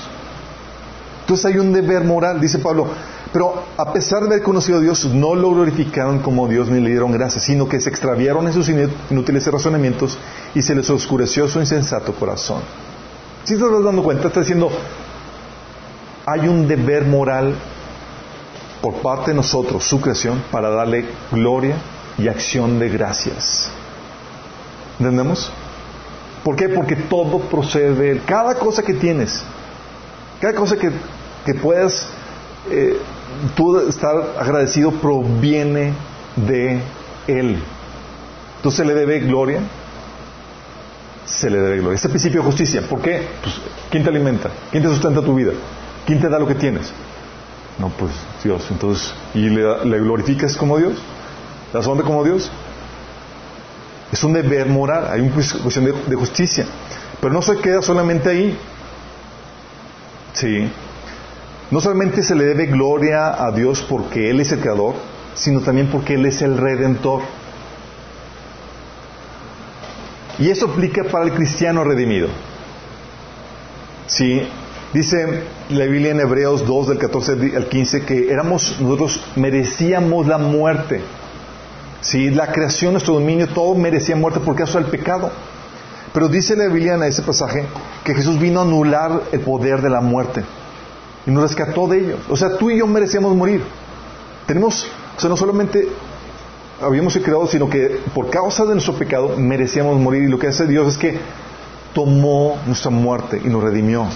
[1.23, 2.87] Entonces hay un deber moral, dice Pablo,
[3.33, 6.91] pero a pesar de haber conocido a Dios, no lo glorificaron como Dios ni le
[6.91, 10.19] dieron gracias, sino que se extraviaron en sus inútiles razonamientos
[10.55, 12.61] y se les oscureció su insensato corazón.
[13.45, 14.71] Si te estás dando cuenta, está diciendo,
[16.27, 17.55] hay un deber moral
[18.83, 21.77] por parte de nosotros, su creación, para darle gloria
[22.19, 23.71] y acción de gracias.
[24.99, 25.51] ¿Entendemos?
[26.45, 26.69] ¿Por qué?
[26.69, 28.21] Porque todo procede.
[28.27, 29.43] Cada cosa que tienes,
[30.41, 30.91] cada cosa que,
[31.47, 32.07] que puedas
[32.71, 32.97] eh,
[33.57, 35.93] tú estar agradecido proviene
[36.37, 36.81] de
[37.27, 37.59] Él.
[38.57, 39.61] Entonces se le debe gloria,
[41.25, 41.97] se le debe gloria.
[41.97, 43.27] Este principio de justicia, ¿por qué?
[43.43, 43.57] Pues,
[43.91, 44.51] ¿quién te alimenta?
[44.71, 45.53] ¿Quién te sustenta tu vida?
[46.07, 46.93] ¿Quién te da lo que tienes?
[47.79, 48.67] No, pues Dios.
[48.71, 50.93] Entonces, ¿y le, glorificas como Dios?
[50.93, 52.51] ¿Le das honra como Dios?
[54.13, 56.67] Es un deber moral, hay una cuestión de, de justicia.
[57.21, 58.59] Pero no se queda solamente ahí.
[60.35, 60.71] Sí.
[61.73, 64.95] No solamente se le debe gloria a Dios porque Él es el creador,
[65.33, 67.23] sino también porque Él es el redentor.
[70.39, 72.29] Y eso aplica para el cristiano redimido.
[74.07, 74.47] Sí,
[74.93, 80.37] dice la Biblia en Hebreos 2 del 14 al 15 que éramos nosotros merecíamos la
[80.37, 81.01] muerte.
[82.03, 85.33] Sí, la creación, nuestro dominio, todo merecía muerte por causa del pecado.
[86.13, 87.65] Pero dice la Biblia en ese pasaje
[88.05, 90.45] que Jesús vino a anular el poder de la muerte
[91.27, 92.21] y nos rescató de ellos.
[92.29, 93.63] O sea, tú y yo merecíamos morir.
[94.47, 95.89] Tenemos, o sea, no solamente
[96.81, 100.25] habíamos sido creados, sino que por causa de nuestro pecado merecíamos morir.
[100.25, 101.19] Y lo que hace Dios es que
[101.95, 104.07] tomó nuestra muerte y nos redimió.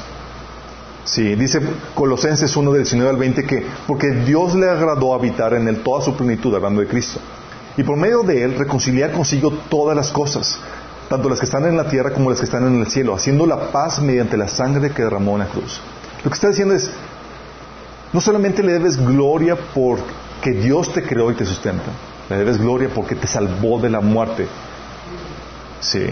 [1.05, 1.61] Sí, dice
[1.95, 6.03] Colosenses 1 del 19 al 20 que porque Dios le agradó habitar en él toda
[6.03, 7.21] su plenitud, hablando de Cristo.
[7.77, 10.59] Y por medio de él reconciliar consigo todas las cosas,
[11.09, 13.47] tanto las que están en la tierra como las que están en el cielo, haciendo
[13.47, 15.81] la paz mediante la sangre que derramó en la cruz.
[16.25, 16.91] Lo que está diciendo es,
[18.13, 21.91] no solamente le debes gloria porque Dios te creó y te sustenta,
[22.29, 24.47] le debes gloria porque te salvó de la muerte.
[25.81, 26.07] Sí.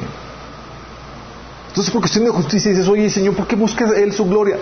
[1.69, 4.59] Entonces, por cuestión de justicia dices, oye, Señor, ¿por qué buscas Él su gloria?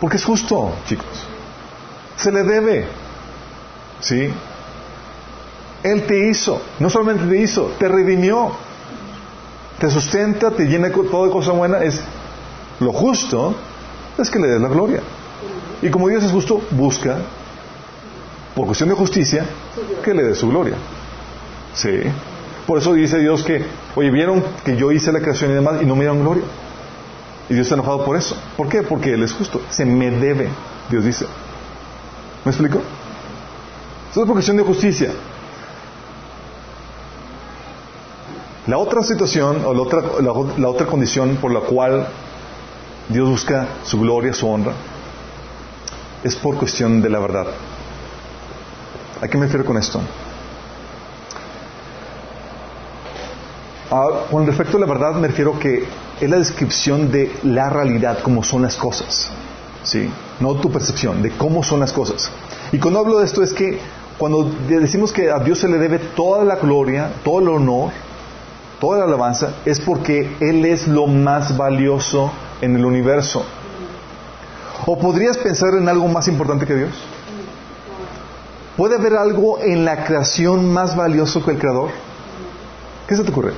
[0.00, 1.06] Porque es justo, chicos.
[2.16, 2.86] Se le debe.
[4.00, 4.30] ¿Sí?
[5.82, 6.62] Él te hizo.
[6.78, 8.52] No solamente te hizo, te redimió.
[9.80, 11.82] Te sustenta, te llena todo de cosa buena.
[11.82, 12.00] Es
[12.80, 13.56] lo justo
[14.22, 15.00] es que le des la gloria.
[15.82, 17.18] Y como Dios es justo, busca,
[18.54, 19.46] por cuestión de justicia,
[20.02, 20.74] que le dé su gloria.
[21.74, 22.00] Sí.
[22.66, 25.86] Por eso dice Dios que, oye, vieron que yo hice la creación y demás y
[25.86, 26.44] no me dieron gloria.
[27.48, 28.36] Y Dios está enojado por eso.
[28.56, 28.82] ¿Por qué?
[28.82, 29.60] Porque Él es justo.
[29.70, 30.48] Se me debe,
[30.90, 31.24] Dios dice.
[32.44, 32.80] ¿Me explico?
[34.10, 35.10] Eso es por cuestión de justicia.
[38.66, 42.06] La otra situación, o la otra, la, otra condición por la cual
[43.08, 44.74] Dios busca su gloria, su honra,
[46.22, 47.46] es por cuestión de la verdad.
[49.22, 50.00] ¿A qué me refiero con esto?
[53.90, 55.86] Ah, con respecto a la verdad me refiero que
[56.20, 59.30] es la descripción de la realidad, como son las cosas.
[59.82, 60.10] ¿sí?
[60.40, 62.30] No tu percepción, de cómo son las cosas.
[62.72, 63.78] Y cuando hablo de esto es que
[64.18, 67.92] cuando decimos que a Dios se le debe toda la gloria, todo el honor,
[68.78, 73.44] toda la alabanza, es porque Él es lo más valioso en el universo.
[74.86, 76.92] ¿O podrías pensar en algo más importante que Dios?
[78.76, 81.90] ¿Puede haber algo en la creación más valioso que el Creador?
[83.08, 83.52] ¿Qué se te ocurre?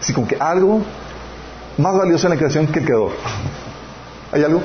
[0.00, 0.82] Así como que algo
[1.78, 3.12] más valioso en la creación que el Creador.
[4.32, 4.60] ¿Hay algo?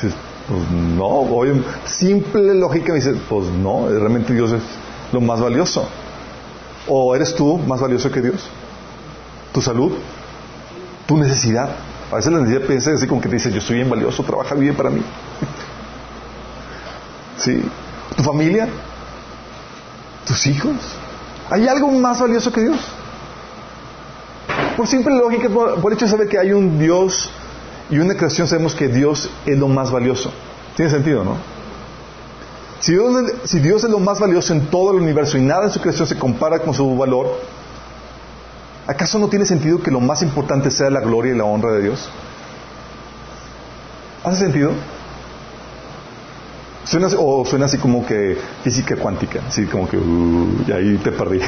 [0.00, 4.62] Pues no, oye, simple lógica me dice, pues no, realmente Dios es
[5.12, 5.88] lo más valioso.
[6.86, 8.46] ¿O eres tú más valioso que Dios?
[9.52, 9.92] ¿Tu salud?
[11.06, 11.70] ¿Tu necesidad?
[12.10, 14.54] A veces la necesidad piensa así como que te dice, yo soy bien valioso, trabaja
[14.54, 15.00] bien para mí.
[17.38, 17.62] ¿Sí?
[18.16, 18.68] ¿Tu familia?
[20.26, 20.76] ¿Tus hijos?
[21.50, 22.78] ¿Hay algo más valioso que Dios?
[24.76, 27.30] Por simple lógica, por, por, hecho de saber que hay un Dios
[27.90, 30.32] y una creación, sabemos que Dios es lo más valioso.
[30.74, 31.36] Tiene sentido, ¿no?
[32.80, 35.70] Si Dios, si Dios es lo más valioso en todo el universo y nada en
[35.70, 37.40] su creación se compara con su valor,
[38.86, 41.82] ¿acaso no tiene sentido que lo más importante sea la gloria y la honra de
[41.82, 42.08] Dios?
[44.24, 44.72] ¿Hace sentido?
[46.84, 51.10] Suena, o suena así como que física cuántica, así como que, uh, y ahí te
[51.10, 51.40] perdí.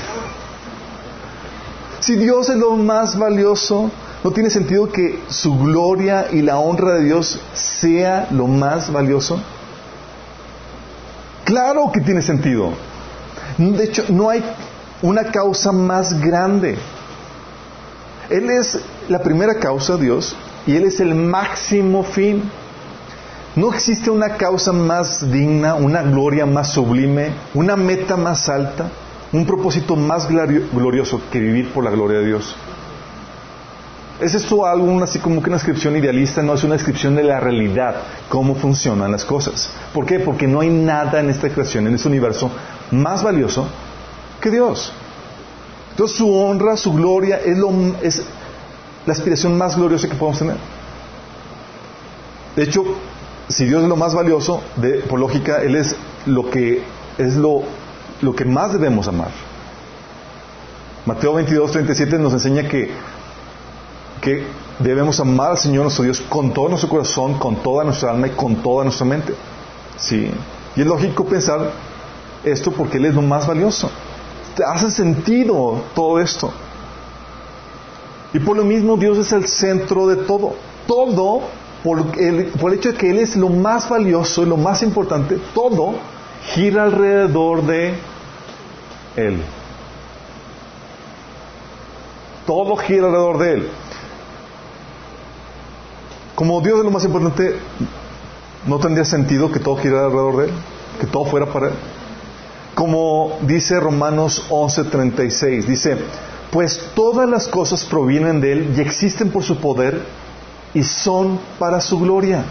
[2.01, 3.91] Si Dios es lo más valioso,
[4.25, 9.41] ¿no tiene sentido que su gloria y la honra de Dios sea lo más valioso?
[11.45, 12.73] Claro que tiene sentido.
[13.59, 14.45] De hecho, no hay
[15.03, 16.79] una causa más grande.
[18.31, 20.37] Él es la primera causa, Dios,
[20.67, 22.43] y Él es el máximo fin.
[23.57, 28.91] No existe una causa más digna, una gloria más sublime, una meta más alta
[29.33, 32.57] un propósito más glorioso que vivir por la gloria de Dios.
[34.21, 36.43] ¿Es esto algo así como que una descripción idealista?
[36.43, 37.97] No, es una descripción de la realidad,
[38.29, 39.71] cómo funcionan las cosas.
[39.95, 40.19] ¿Por qué?
[40.19, 42.51] Porque no hay nada en esta creación, en este universo,
[42.91, 43.69] más valioso
[44.41, 44.93] que Dios.
[45.99, 50.57] Entonces su honra, su gloria es, lo, la aspiración más gloriosa que podemos tener.
[52.55, 52.85] De hecho,
[53.49, 56.85] si Dios es lo más valioso, de, por lógica, Él es lo que
[57.19, 57.65] es lo
[58.21, 59.33] lo que más debemos amar.
[61.05, 62.93] Mateo 22, 37 nos enseña que,
[64.21, 64.47] que
[64.79, 68.31] debemos amar al Señor nuestro Dios con todo nuestro corazón, con toda nuestra alma y
[68.31, 69.35] con toda nuestra mente.
[69.97, 70.31] ¿Sí?
[70.77, 71.73] Y es lógico pensar
[72.45, 73.91] esto porque Él es lo más valioso.
[74.65, 76.53] Hace sentido todo esto.
[78.33, 80.55] Y por lo mismo Dios es el centro de todo.
[80.87, 81.43] Todo,
[81.83, 84.83] por el, por el hecho de que Él es lo más valioso y lo más
[84.83, 85.95] importante, todo
[86.55, 87.95] gira alrededor de
[89.17, 89.43] Él.
[92.47, 93.69] Todo gira alrededor de Él.
[96.35, 97.59] Como Dios es lo más importante,
[98.67, 100.53] ¿no tendría sentido que todo girara alrededor de Él?
[101.01, 101.75] Que todo fuera para Él.
[102.79, 105.97] Como dice Romanos 11:36, dice,
[106.53, 110.01] pues todas las cosas provienen de Él y existen por su poder
[110.73, 112.45] y son para su gloria.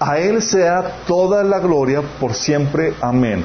[0.00, 2.94] A Él sea toda la gloria por siempre.
[3.02, 3.44] Amén.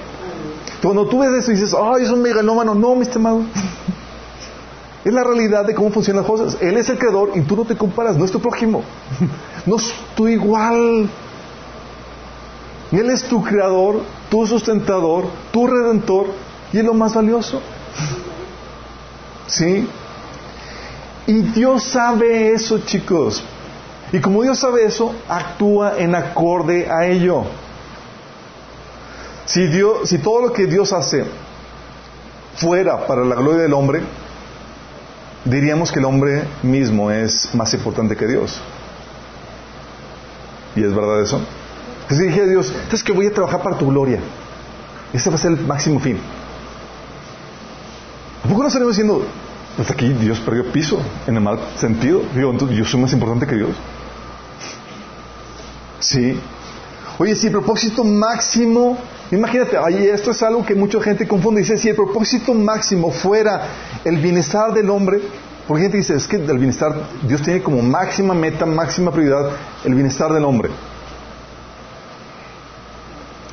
[0.81, 3.41] Cuando tú ves eso y dices, ay, es un megalómano, no, mi estimado.
[5.03, 6.57] Es la realidad de cómo funcionan las cosas.
[6.61, 8.83] Él es el creador y tú no te comparas, no es tu prójimo.
[9.65, 11.09] No es tu igual.
[12.97, 16.27] Él es tu creador, tu sustentador, tu redentor
[16.71, 17.61] y es lo más valioso.
[19.47, 19.87] ¿Sí?
[21.25, 23.43] Y Dios sabe eso, chicos.
[24.11, 27.45] Y como Dios sabe eso, actúa en acorde a ello.
[29.45, 29.67] Si,
[30.05, 31.25] si todo lo que Dios hace
[32.55, 34.01] fuera para la gloria del hombre,
[35.45, 38.61] diríamos que el hombre mismo es más importante que Dios.
[40.75, 41.41] ¿Y es verdad eso?
[42.09, 44.19] Si dije a Dios, es que voy a trabajar para tu gloria.
[45.11, 46.19] Ese va a ser el máximo fin.
[48.43, 49.25] ¿A poco no estaremos diciendo,
[49.79, 52.21] hasta aquí Dios perdió piso en el mal sentido?
[52.35, 53.71] Digo, entonces yo soy más importante que Dios.
[55.99, 56.39] Sí.
[57.19, 58.97] Oye, si el propósito máximo
[59.33, 59.77] Imagínate,
[60.13, 61.61] esto es algo que mucha gente confunde.
[61.61, 63.63] Dice, si el propósito máximo fuera
[64.05, 65.21] el bienestar del hombre,
[65.67, 69.49] porque gente dice, es que el bienestar, Dios tiene como máxima meta, máxima prioridad
[69.85, 70.69] el bienestar del hombre.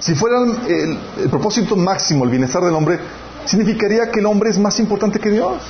[0.00, 2.98] Si fuera el, propósito máximo el bienestar del hombre,
[3.44, 5.62] significaría que el hombre es más importante que Dios.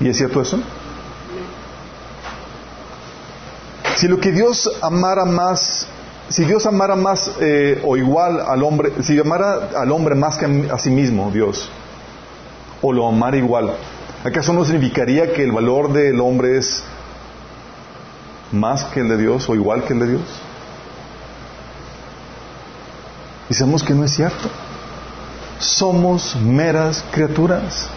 [0.00, 0.60] ¿Y es cierto eso?
[3.96, 5.86] Si lo que Dios amara más,
[6.28, 10.68] si Dios amara más eh, o igual al hombre, si amara al hombre más que
[10.70, 11.70] a sí mismo, Dios,
[12.82, 13.74] o lo amara igual,
[14.22, 16.82] ¿acaso no significaría que el valor del hombre es
[18.52, 20.45] más que el de Dios o igual que el de Dios?
[23.48, 24.50] Y sabemos que no es cierto.
[25.58, 27.88] Somos meras criaturas,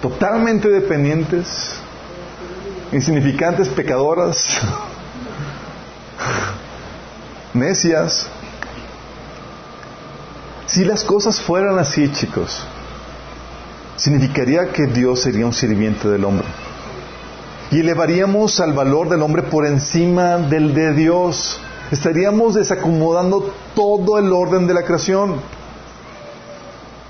[0.00, 1.74] totalmente dependientes,
[2.90, 4.36] insignificantes, pecadoras,
[7.54, 8.26] necias.
[10.66, 12.64] Si las cosas fueran así, chicos,
[13.96, 16.46] significaría que Dios sería un sirviente del hombre.
[17.70, 21.60] Y elevaríamos al valor del hombre por encima del de Dios
[21.92, 25.36] estaríamos desacomodando todo el orden de la creación.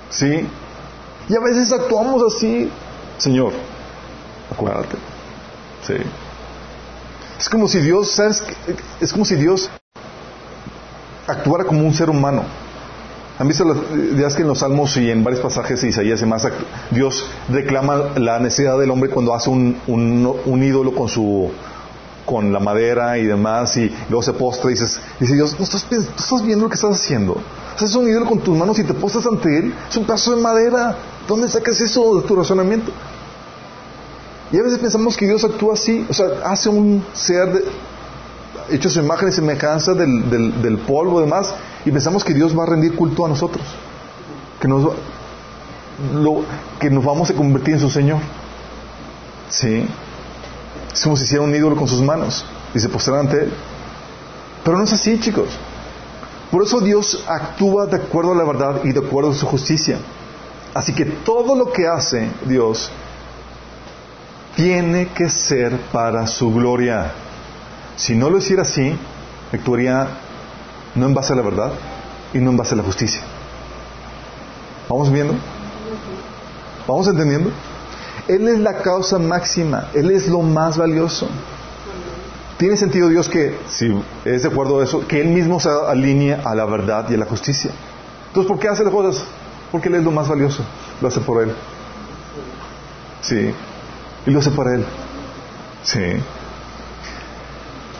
[0.09, 0.45] ¿Sí?
[1.29, 2.69] Y a veces actuamos así,
[3.17, 3.53] Señor,
[4.51, 4.97] acuérdate.
[5.87, 5.95] Sí.
[7.39, 8.43] Es como si Dios, ¿sabes?
[8.99, 9.71] Es como si Dios
[11.27, 12.43] actuara como un ser humano.
[13.39, 16.47] ¿Han visto las que en los Salmos y en varios pasajes de Isaías y más,
[16.91, 21.51] Dios reclama la necesidad del hombre cuando hace un, un ídolo con su
[22.25, 25.85] con la madera y demás, y luego se postra y dices, dice Dios, ¿no estás,
[25.91, 27.37] estás viendo lo que estás haciendo?
[27.75, 30.41] Haces un ídolo con tus manos y te postras ante él, es un pedazo de
[30.41, 30.95] madera.
[31.27, 32.91] ¿Dónde sacas eso de tu razonamiento?
[34.51, 37.63] Y a veces pensamos que Dios actúa así, o sea, hace un ser
[38.69, 41.53] hecho su imagen y semejanza del, del, del polvo y demás,
[41.85, 43.65] y pensamos que Dios va a rendir culto a nosotros,
[44.61, 44.93] que nos,
[46.13, 46.45] lo,
[46.79, 48.19] que nos vamos a convertir en su Señor.
[49.49, 49.87] Sí.
[50.93, 53.53] Es como si hiciera un ídolo con sus manos y se postraran ante él.
[54.63, 55.49] Pero no es así, chicos.
[56.51, 59.97] Por eso Dios actúa de acuerdo a la verdad y de acuerdo a su justicia.
[60.73, 62.91] Así que todo lo que hace Dios
[64.55, 67.11] tiene que ser para su gloria.
[67.95, 68.95] Si no lo hiciera así,
[69.51, 70.07] actuaría
[70.95, 71.71] no en base a la verdad
[72.33, 73.21] y no en base a la justicia.
[74.87, 75.33] ¿Vamos viendo?
[76.87, 77.51] ¿Vamos entendiendo?
[78.27, 81.27] Él es la causa máxima, Él es lo más valioso.
[82.57, 86.33] Tiene sentido Dios que, si es de acuerdo a eso, que Él mismo se alinee
[86.33, 87.71] a la verdad y a la justicia.
[88.27, 89.23] Entonces, ¿por qué hace las cosas?
[89.71, 90.63] Porque Él es lo más valioso.
[91.01, 91.53] Lo hace por Él.
[93.21, 93.53] Sí.
[94.25, 94.85] Y lo hace para Él.
[95.83, 95.99] Sí.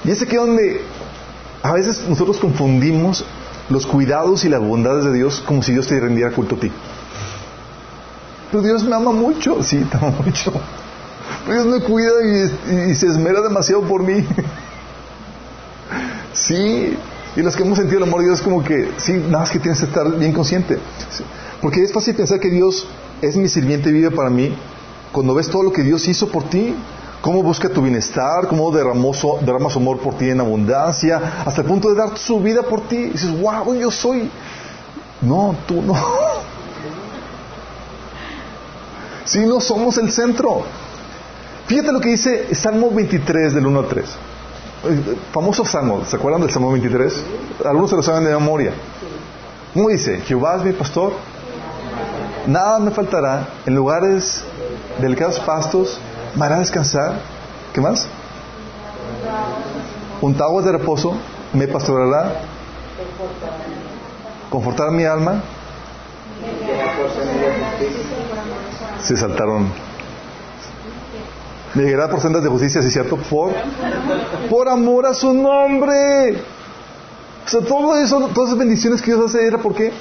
[0.06, 0.82] Y es aquí donde
[1.62, 3.26] a veces nosotros confundimos
[3.70, 6.72] los cuidados y las bondades de Dios como si Dios te rendiera culto a ti.
[8.54, 9.64] Pero Dios me ama mucho.
[9.64, 10.54] Sí, te ama mucho.
[11.48, 14.24] Pero Dios me cuida y, se esmera demasiado por mí.
[16.34, 16.96] sí.
[17.36, 19.50] Y los que hemos sentido el amor de Dios es como que, sí, nada más
[19.50, 20.78] que tienes que estar bien consciente.
[21.64, 22.86] Porque es fácil pensar que Dios
[23.24, 24.56] es mi sirviente y vive para mí
[25.12, 26.76] cuando ves todo lo que Dios hizo por ti.
[27.22, 31.68] Cómo busca tu bienestar, cómo derramó derrama su amor por ti en abundancia, hasta el
[31.68, 32.98] punto de dar su vida por ti.
[33.06, 34.30] Dices, wow, yo soy.
[35.22, 35.96] No, tú no.
[39.26, 40.64] Si no somos el centro.
[41.68, 44.06] Fíjate lo que dice Salmo 23 del 1 al 3.
[45.32, 47.24] Famoso Salmo, ¿se acuerdan del Salmo 23?
[47.66, 48.74] Algunos se lo saben de memoria.
[49.74, 50.20] ¿Cómo dice?
[50.22, 51.14] Jehová es mi pastor,
[52.48, 54.44] nada me faltará, en lugares
[55.00, 56.00] delicados pastos
[56.36, 57.22] me hará descansar.
[57.74, 58.06] ¿Qué más?
[60.22, 61.16] Un aguas de reposo
[61.54, 62.42] me pastorará,
[64.50, 65.42] confortar mi alma
[69.04, 69.68] se saltaron.
[71.74, 73.18] Me llegará por sendas de justicia, ¿sí cierto?
[73.18, 73.52] Por,
[74.50, 76.38] por amor a su nombre.
[77.46, 79.92] O sea, todo eso, todas esas bendiciones que Dios hace era por qué.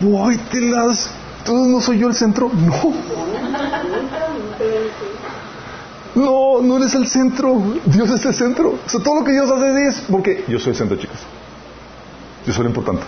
[0.00, 1.08] Uy, te las.
[1.48, 2.50] no soy yo el centro.
[2.52, 2.92] No.
[6.14, 7.60] No, no eres el centro.
[7.86, 8.78] Dios es el centro.
[8.86, 11.18] O sea, todo lo que Dios hace es porque yo soy el centro, chicos.
[12.46, 13.04] Yo soy lo importante.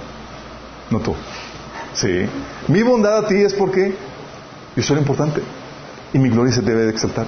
[0.90, 1.14] No tú.
[1.96, 2.26] Sí.
[2.68, 3.94] Mi bondad a ti es porque
[4.76, 5.42] yo soy importante
[6.12, 7.26] y mi gloria se debe de exaltar.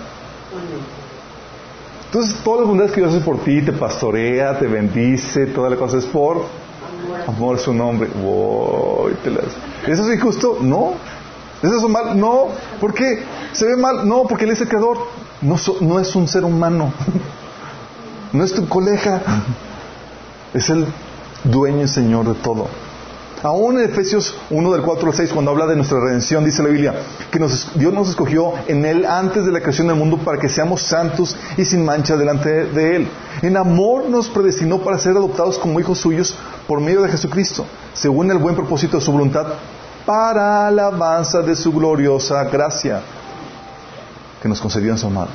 [2.07, 5.77] Entonces, todas las bondades que Dios hace por ti, te pastorea, te bendice, toda la
[5.77, 6.45] cosa es por
[7.27, 8.09] amor a su nombre.
[9.87, 10.59] ¿Eso es injusto?
[10.61, 10.95] No.
[11.63, 12.19] ¿Eso es mal?
[12.19, 12.49] No.
[12.81, 13.23] ¿Por qué?
[13.53, 14.07] ¿Se ve mal?
[14.07, 14.99] No, porque Él es el creador.
[15.41, 16.93] No, no es un ser humano.
[18.31, 19.23] No es tu colega.
[20.53, 20.85] Es el
[21.45, 22.69] dueño y señor de todo.
[23.43, 26.71] Aún en Efesios 1 del 4 al 6, cuando habla de nuestra redención, dice la
[26.71, 26.95] Biblia,
[27.31, 30.83] que Dios nos escogió en Él antes de la creación del mundo para que seamos
[30.83, 33.09] santos y sin mancha delante de Él.
[33.43, 36.35] En amor nos predestinó para ser adoptados como hijos suyos
[36.67, 37.65] por medio de Jesucristo,
[37.95, 39.47] según el buen propósito de su voluntad,
[40.05, 43.03] para alabanza de su gloriosa gracia
[44.43, 45.29] que nos concedió en su amado.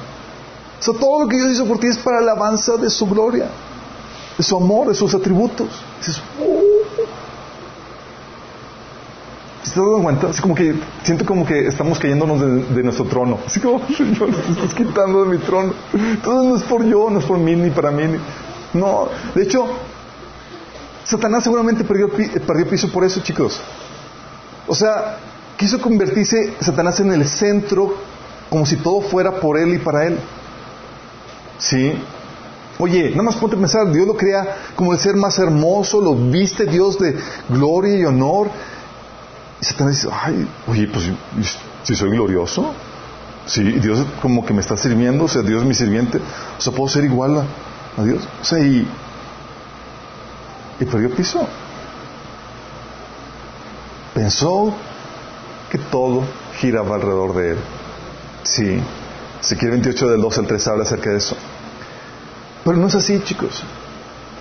[0.79, 3.47] O sea, todo lo que Dios hizo por ti es para alabanza de su gloria,
[4.37, 5.69] de su amor, de sus atributos.
[5.99, 6.72] Dices, uh,
[9.63, 10.27] ¿Se dado cuenta?
[10.27, 12.41] Así como que siento como que estamos cayéndonos
[12.75, 13.39] de, nuestro trono.
[13.45, 15.73] Así como, Señor, te estás quitando de mi trono.
[15.93, 18.03] Entonces no es por yo, no es por mí, ni para mí.
[18.73, 19.65] No, de hecho,
[21.05, 23.61] Satanás seguramente perdió, perdió piso por eso, chicos.
[24.67, 25.17] O sea,
[25.55, 27.95] quiso convertirse Satanás en el centro,
[28.49, 30.19] como si todo fuera por él y para él.
[31.57, 31.93] ¿Sí?
[32.79, 36.15] Oye, nada más ponte a pensar, Dios lo crea como el ser más hermoso, lo
[36.15, 37.15] viste Dios de
[37.47, 38.49] gloria y honor
[39.63, 41.05] y Satanás dice, ay, oye, pues
[41.83, 42.73] si soy glorioso,
[43.45, 46.19] si Dios como que me está sirviendo, o sea, Dios es mi sirviente,
[46.57, 47.47] o sea, puedo ser igual
[47.97, 48.27] a, Dios.
[48.41, 48.85] O sea, y,
[50.81, 51.47] y perdió piso.
[54.13, 54.73] Pensó
[55.71, 56.23] que todo
[56.59, 57.57] giraba alrededor de él.
[58.43, 58.81] Sí,
[59.57, 61.37] quiere 28 del 2 al 3 habla acerca de eso.
[62.65, 63.63] Pero no es así, chicos.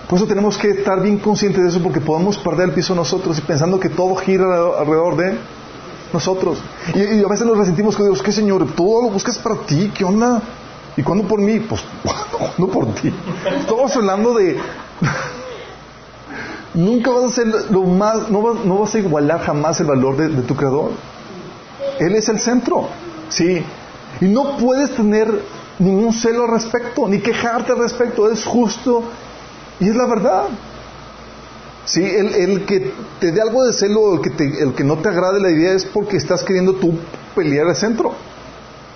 [0.07, 3.37] Por eso tenemos que estar bien conscientes de eso porque podemos perder el piso nosotros
[3.37, 4.45] y pensando que todo gira
[4.77, 5.37] alrededor de
[6.11, 6.59] nosotros.
[6.93, 8.67] Y, a veces nos resentimos que Dios, ¿qué Señor?
[8.75, 10.41] Todo lo buscas para ti, ¿qué onda?
[10.97, 11.59] ¿Y cuándo por mí?
[11.59, 11.81] Pues
[12.57, 13.13] no por ti.
[13.59, 14.57] Estamos hablando de...
[16.75, 20.17] Nunca vas a ser lo más, no vas, no vas a igualar jamás el valor
[20.17, 20.89] de tu creador.
[21.99, 22.87] Él es el centro,
[23.29, 23.63] sí.
[24.21, 25.27] Y no puedes tener
[25.79, 28.31] ningún celo al respecto, ni quejarte al respecto.
[28.31, 29.03] Es justo
[29.79, 30.43] y es la verdad.
[31.85, 35.41] Sí, el, que te dé algo de celo, el que, el que no te agrade
[35.41, 36.97] la idea es porque estás queriendo tú
[37.35, 38.13] pelear al centro.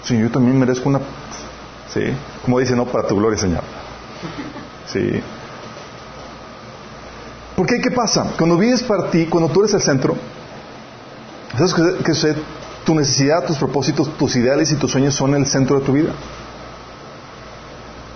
[0.04, 1.00] Sí, yo también merezco una...
[1.94, 2.02] Sí,
[2.44, 3.62] como dice, no, para tu gloria, Señor.
[4.92, 5.22] Sí.
[7.58, 8.34] Porque ¿qué pasa?
[8.38, 10.16] Cuando vives para ti, cuando tú eres el centro,
[11.58, 12.36] ¿sabes que,
[12.86, 16.12] Tu necesidad, tus propósitos, tus ideales y tus sueños son el centro de tu vida.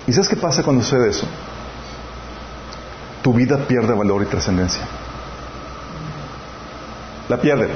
[0.07, 1.27] ¿Y sabes qué pasa cuando sucede eso?
[3.21, 4.81] Tu vida pierde valor y trascendencia.
[7.29, 7.69] La pierde.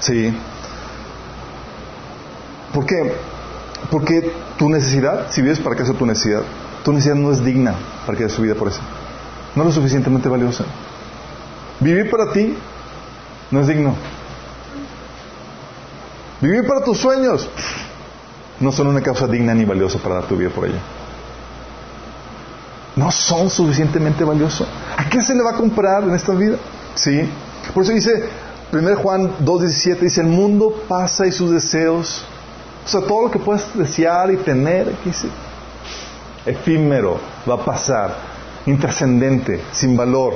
[0.00, 0.36] Sí.
[2.72, 3.16] ¿Por qué?
[3.90, 6.42] Porque tu necesidad, si vives para que tu necesidad,
[6.84, 7.74] tu necesidad no es digna
[8.06, 8.80] para que su vida por eso.
[9.54, 10.64] No es lo suficientemente valiosa.
[11.80, 12.56] Vivir para ti
[13.50, 13.94] no es digno.
[16.40, 17.48] Vivir para tus sueños
[18.60, 20.80] no son una causa digna ni valiosa para dar tu vida por ella
[22.98, 24.66] no son suficientemente valiosos.
[24.96, 26.56] ¿A qué se le va a comprar en esta vida?
[26.96, 27.28] ¿Sí?
[27.72, 28.24] Por eso dice
[28.72, 32.24] 1 Juan 2.17, dice, el mundo pasa y sus deseos,
[32.84, 35.28] o sea, todo lo que puedes desear y tener, dice,
[36.44, 38.16] efímero, va a pasar,
[38.66, 40.34] intrascendente, sin valor.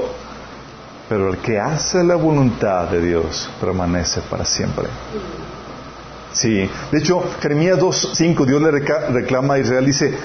[1.09, 4.87] Pero el que hace la voluntad de Dios permanece para siempre.
[6.33, 10.17] Sí, de hecho, Jeremías 2.5, Dios le reclama a Israel, dice,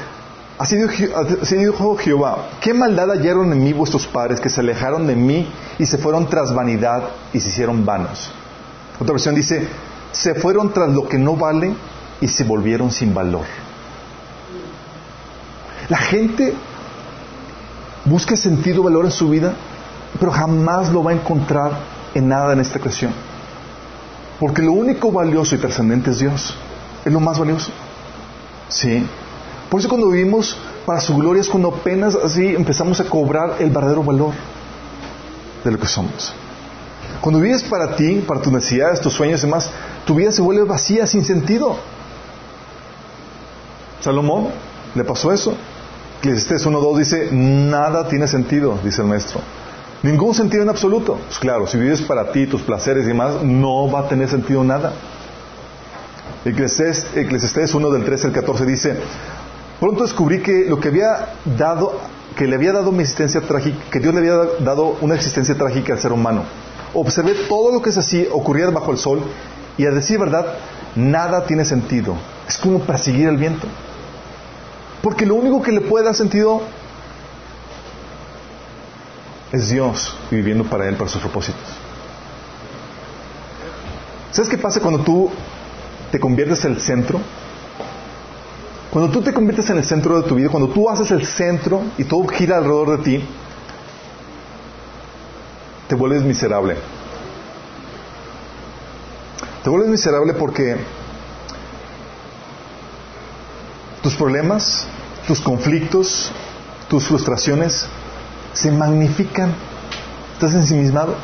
[0.58, 5.48] Así dijo, Jehová, ¿qué maldad hallaron en mí vuestros padres que se alejaron de mí
[5.78, 8.32] y se fueron tras vanidad y se hicieron vanos?
[9.00, 9.68] Otra versión dice,
[10.12, 11.76] se fueron tras lo que no vale
[12.20, 13.46] y se volvieron sin valor.
[15.90, 16.56] La gente
[18.06, 19.54] busca sentido, valor en su vida,
[20.20, 21.72] pero jamás lo va a encontrar
[22.16, 23.14] en nada en esta creación.
[24.40, 26.56] Porque lo único valioso y trascendente es Dios.
[27.06, 27.72] Es lo más valioso.
[28.70, 29.06] Sí.
[29.70, 30.56] Por eso cuando vivimos
[30.86, 34.34] para su gloria es cuando apenas así empezamos a cobrar el verdadero valor
[35.64, 36.34] de lo que somos.
[37.20, 39.70] Cuando vives para ti, para tus necesidades, tus sueños y demás,
[40.06, 41.76] tu vida se vuelve vacía, sin sentido.
[44.00, 44.50] Salomón
[44.96, 45.58] le pasó eso.
[46.20, 49.42] Eclesiastes 1.2 dice, nada tiene sentido, dice el maestro.
[50.04, 51.20] Ningún sentido en absoluto.
[51.26, 54.64] Pues claro, si vives para ti, tus placeres y demás, no va a tener sentido
[54.64, 54.94] nada.
[56.46, 58.98] Eclesiastes 1 del 13 al 14 dice,
[59.80, 62.00] Pronto descubrí que lo que había dado,
[62.36, 65.94] que le había dado mi existencia trágica, que Dios le había dado una existencia trágica
[65.94, 66.44] al ser humano.
[66.94, 69.22] Observé todo lo que es así, ocurría bajo el sol,
[69.78, 70.56] y a decir verdad,
[70.96, 72.16] nada tiene sentido.
[72.48, 73.68] Es como para seguir el viento.
[75.04, 76.62] Porque lo único que le puede dar sentido
[79.52, 81.62] es Dios viviendo para Él, para sus propósitos.
[84.32, 85.30] ¿Sabes qué pasa cuando tú
[86.12, 87.22] te conviertes en el centro?
[88.92, 91.84] Cuando tú te conviertes en el centro de tu vida, cuando tú haces el centro
[91.98, 93.26] y todo gira alrededor de ti,
[95.88, 96.78] te vuelves miserable.
[99.64, 100.78] Te vuelves miserable porque
[104.02, 104.86] tus problemas,
[105.28, 106.32] tus conflictos,
[106.88, 107.86] tus frustraciones
[108.54, 109.54] se magnifican.
[110.34, 111.16] Estás ensimismado.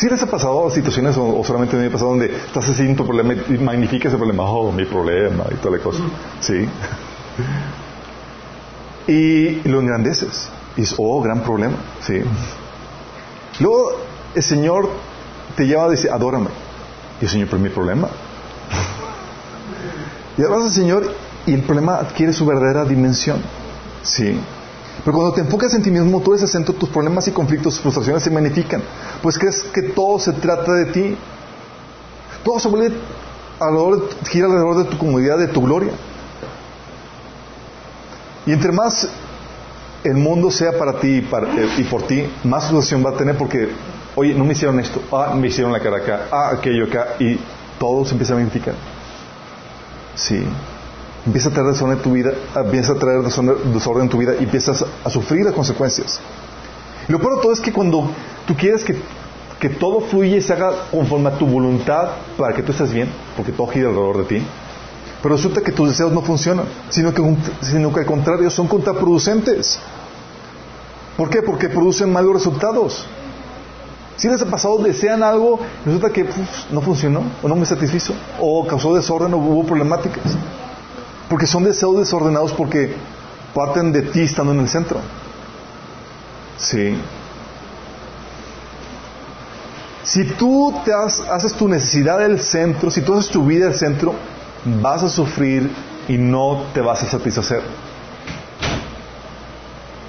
[0.00, 3.34] Si les ha pasado situaciones o, solamente me ha pasado donde estás haciendo tu problema
[3.34, 6.00] y magnifica ese problema, oh, mi problema y toda la cosa.
[6.40, 6.66] Sí.
[9.06, 10.48] Y lo engrandeces.
[10.76, 11.76] Y es, oh, gran problema.
[12.00, 12.22] Sí.
[13.58, 13.92] Luego
[14.34, 14.88] el Señor
[15.54, 16.48] te lleva a decir, adórame.
[17.20, 18.08] Y el Señor, pero mi problema.
[20.38, 23.42] Y además el Señor y el problema adquiere su verdadera dimensión.
[24.02, 24.40] Sí.
[25.04, 27.80] Pero cuando te enfocas en ti mismo, tú eres el centro, tus problemas y conflictos,
[27.80, 28.82] frustraciones se magnifican.
[29.22, 31.16] Pues crees que todo se trata de ti.
[32.44, 32.94] Todo se vuelve
[33.58, 35.92] alrededor, gira alrededor de tu comodidad, de tu gloria.
[38.46, 39.08] Y entre más
[40.04, 43.16] el mundo sea para ti y, para, eh, y por ti, más frustración va a
[43.16, 43.68] tener porque,
[44.16, 47.38] oye, no me hicieron esto, ah, me hicieron la cara acá, ah, aquello acá, y
[47.78, 48.74] todo se empieza a magnificar.
[50.14, 50.42] Sí.
[51.26, 54.44] Empieza a traer desorden en tu vida, empieza a traer desorden en tu vida y
[54.44, 56.18] empiezas a sufrir las consecuencias.
[57.08, 58.10] Lo peor de todo es que cuando
[58.46, 58.96] tú quieres que,
[59.58, 62.08] que todo fluya y se haga conforme a tu voluntad
[62.38, 64.46] para que tú estés bien, porque todo gira alrededor de ti,
[65.22, 67.22] pero resulta que tus deseos no funcionan, sino que,
[67.60, 69.78] sino que al contrario son contraproducentes.
[71.16, 71.42] ¿Por qué?
[71.42, 73.06] Porque producen malos resultados.
[74.16, 76.26] Si les ha pasado, desean algo, resulta que
[76.70, 80.22] no funcionó, o no me satisfizo, o causó desorden, o hubo problemáticas.
[81.30, 82.94] Porque son deseos desordenados porque
[83.54, 85.00] parten de ti estando en el centro.
[86.58, 86.94] Sí.
[90.02, 94.14] Si tú te haces tu necesidad del centro, si tú haces tu vida del centro,
[94.82, 95.70] vas a sufrir
[96.08, 97.62] y no te vas a satisfacer.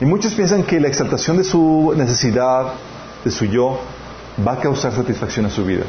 [0.01, 2.73] Y muchos piensan que la exaltación de su necesidad,
[3.23, 3.79] de su yo,
[4.45, 5.83] va a causar satisfacción a su vida.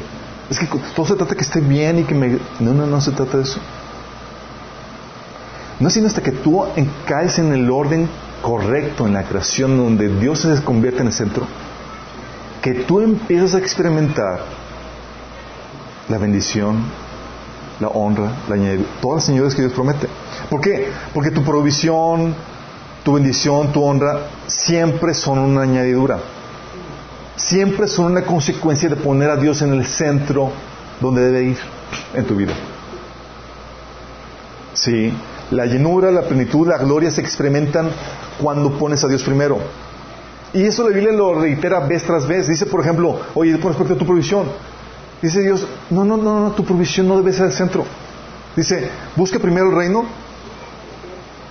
[0.51, 2.37] Es que todo se trata de que esté bien y que me...
[2.59, 3.59] No, no, no se trata de eso.
[5.79, 6.65] No es sino hasta que tú
[7.05, 8.07] caes en el orden
[8.41, 11.47] correcto en la creación donde Dios se convierte en el centro,
[12.61, 14.41] que tú empiezas a experimentar
[16.09, 16.83] la bendición,
[17.79, 18.55] la honra, la
[19.01, 20.07] todas las señores que Dios promete.
[20.49, 20.89] ¿Por qué?
[21.13, 22.35] Porque tu provisión,
[23.03, 26.19] tu bendición, tu honra, siempre son una añadidura.
[27.35, 30.51] Siempre son una consecuencia de poner a Dios en el centro
[31.01, 31.57] donde debe ir
[32.13, 32.53] en tu vida.
[34.73, 35.13] Sí,
[35.53, 37.89] la llenura, la plenitud, la gloria se experimentan
[38.41, 39.57] cuando pones a Dios primero.
[40.53, 42.47] Y eso la Biblia lo reitera vez tras vez.
[42.47, 44.45] Dice, por ejemplo, oye, por respecto a tu provisión,
[45.21, 47.85] dice Dios, no, no, no, no, tu provisión no debe ser el centro.
[48.55, 50.05] Dice, busca primero el reino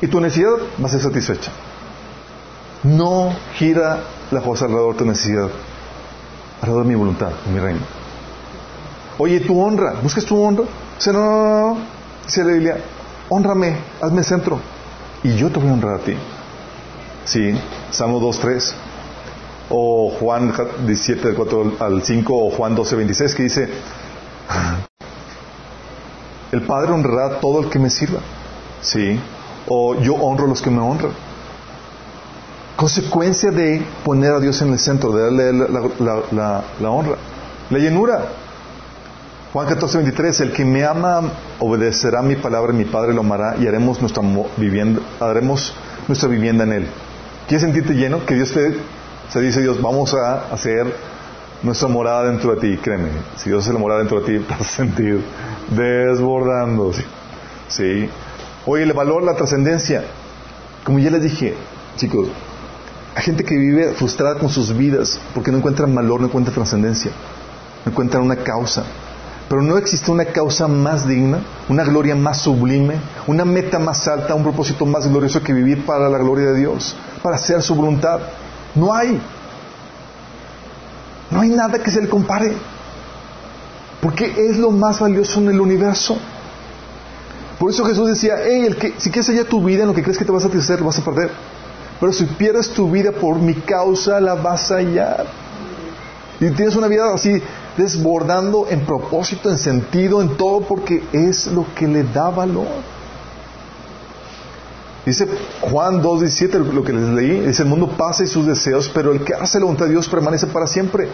[0.00, 1.50] y tu necesidad va a ser satisfecha.
[2.84, 4.00] No gira
[4.30, 5.48] la cosa alrededor de tu necesidad,
[6.60, 7.80] alrededor de mi voluntad, de mi reino.
[9.18, 10.64] Oye, tu honra, buscas tu honra.
[10.96, 11.78] Dice, no, no, no, no.
[12.24, 12.76] Dice la Biblia,
[13.32, 14.60] honrame, hazme centro
[15.22, 16.14] y yo te voy a honrar a ti.
[17.24, 17.54] Sí,
[17.90, 18.72] Salmo 2.3
[19.70, 20.52] o Juan
[20.86, 23.68] 17, 4 al 5 o Juan 12, 26 que dice,
[26.52, 28.20] el Padre honrará a todo el que me sirva.
[28.82, 29.18] Sí,
[29.66, 31.12] o yo honro a los que me honran.
[32.76, 37.16] Consecuencia de poner a Dios en el centro, de darle la, la honra.
[37.70, 38.26] La llenura,
[39.52, 43.56] Juan 14, 23, el que me ama obedecerá mi palabra y mi Padre lo amará
[43.60, 44.22] y haremos nuestra
[44.56, 45.74] vivienda, haremos
[46.08, 46.86] nuestra vivienda en él.
[47.46, 48.24] ¿Quieres sentirte lleno?
[48.24, 48.74] Que Dios te,
[49.28, 50.86] se dice Dios, vamos a hacer
[51.62, 54.62] nuestra morada dentro de ti, créeme, si Dios hace la morada dentro de ti, vas
[54.62, 55.22] a sentir
[55.68, 56.90] desbordando.
[57.68, 58.08] ¿sí?
[58.64, 60.02] Oye, el valor, la trascendencia,
[60.82, 61.54] como ya les dije,
[61.96, 62.28] chicos,
[63.14, 67.10] hay gente que vive frustrada con sus vidas porque no encuentran valor, no encuentran trascendencia,
[67.84, 68.84] no encuentran una causa.
[69.52, 74.34] Pero no existe una causa más digna, una gloria más sublime, una meta más alta,
[74.34, 78.18] un propósito más glorioso que vivir para la gloria de Dios, para hacer su voluntad.
[78.74, 79.20] No hay.
[81.30, 82.54] No hay nada que se le compare.
[84.00, 86.16] Porque es lo más valioso en el universo.
[87.58, 90.02] Por eso Jesús decía, hey, el que, si quieres hallar tu vida en lo que
[90.02, 91.30] crees que te vas a satisfacer, lo vas a perder.
[92.00, 95.26] Pero si pierdes tu vida por mi causa, la vas a hallar.
[96.40, 97.42] Y tienes una vida así
[97.76, 102.66] desbordando en propósito, en sentido, en todo, porque es lo que le da valor.
[105.04, 105.26] Dice
[105.60, 109.24] Juan 2.17, lo que les leí, dice, el mundo pasa y sus deseos, pero el
[109.24, 111.08] que hace la voluntad de Dios permanece para siempre.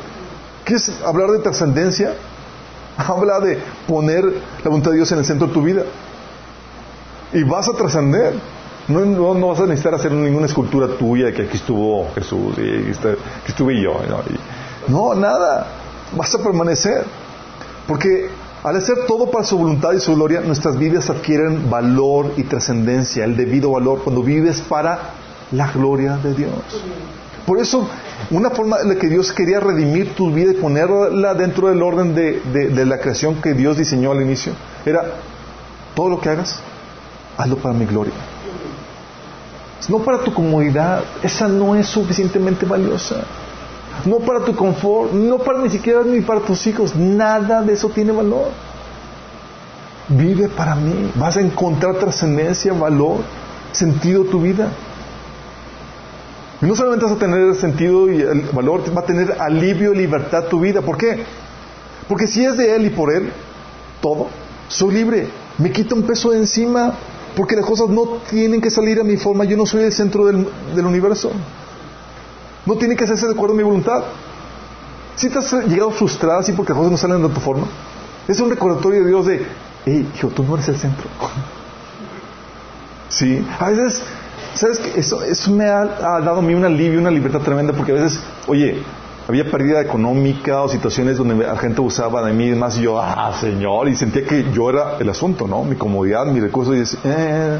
[0.65, 2.15] ¿Quieres hablar de trascendencia?
[2.99, 5.85] Habla de poner la voluntad de Dios en el centro de tu vida.
[7.33, 8.35] Y vas a trascender.
[8.89, 13.17] No, no, vas a necesitar hacer ninguna escultura tuya que aquí estuvo Jesús y aquí
[13.47, 14.01] estuve yo.
[14.89, 15.78] no, nada.
[16.17, 17.05] Vas a permanecer.
[17.87, 18.29] Porque
[18.63, 23.25] al hacer todo para su voluntad y su gloria, nuestras vidas adquieren valor y trascendencia,
[23.25, 25.15] el debido valor, cuando vives para
[25.53, 26.53] la gloria de Dios.
[27.47, 27.89] Por eso,
[28.31, 32.15] una forma en la que Dios quería redimir tu vida y ponerla dentro del orden
[32.15, 34.53] de, de la creación que Dios diseñó al inicio,
[34.85, 35.03] era
[35.95, 36.61] todo lo que hagas,
[37.39, 38.13] hazlo para mi gloria.
[39.89, 43.25] No para tu comodidad, esa no es suficientemente valiosa
[44.05, 47.88] no para tu confort, no para ni siquiera ni para tus hijos, nada de eso
[47.88, 48.49] tiene valor.
[50.09, 53.18] Vive para mí, vas a encontrar trascendencia, valor,
[53.72, 54.68] sentido tu vida.
[56.62, 59.96] Y no solamente vas a tener sentido y el valor, va a tener alivio y
[59.96, 60.80] libertad tu vida.
[60.82, 61.24] ¿Por qué?
[62.09, 63.30] Porque si es de Él y por Él,
[64.01, 64.28] todo,
[64.68, 65.28] soy libre.
[65.59, 66.94] Me quita un peso de encima,
[67.36, 69.44] porque las cosas no tienen que salir a mi forma.
[69.44, 71.30] Yo no soy el centro del, del universo.
[72.67, 74.03] No tiene que hacerse de acuerdo a mi voluntad.
[75.17, 77.67] Si te has llegado frustrado así porque las cosas no salen de tu forma,
[78.29, 79.47] es un recordatorio de Dios de,
[79.87, 81.09] hey, hijo, tú no eres el centro.
[83.09, 84.03] sí, a veces,
[84.55, 85.01] ¿sabes qué?
[85.01, 88.21] Eso, eso me ha, dado a mí un alivio, una libertad tremenda porque a veces,
[88.47, 88.83] oye,
[89.27, 93.01] había pérdida económica o situaciones donde la gente usaba de mí y más y yo,
[93.01, 95.65] ah, Señor, y sentía que yo era el asunto, ¿no?
[95.65, 97.59] Mi comodidad, mi recurso, y decía, eh.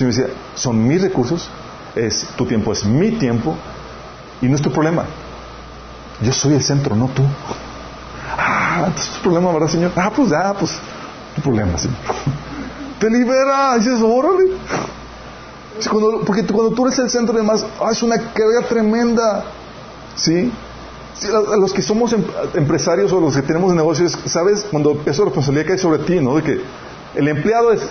[0.00, 1.50] me decía, son mis recursos,
[1.94, 3.56] es, tu tiempo es mi tiempo,
[4.40, 5.04] y no es tu problema.
[6.22, 7.22] Yo soy el centro, no tú.
[8.36, 9.92] Ah, es tu problema, ¿verdad, Señor?
[9.96, 10.72] Ah, pues ya, pues
[11.34, 11.96] tu problema, Señor.
[12.98, 14.50] Te libera, dices, órale.
[16.26, 19.44] porque cuando tú eres el centro, además, ah, es una carga tremenda.
[20.16, 20.52] ¿Sí?
[21.58, 22.24] los que somos em,
[22.54, 24.66] empresarios o los que tenemos negocios, ¿sabes?
[24.70, 26.36] Cuando esa responsabilidad cae sobre ti, ¿no?
[26.36, 26.60] De que
[27.14, 27.82] el empleado es,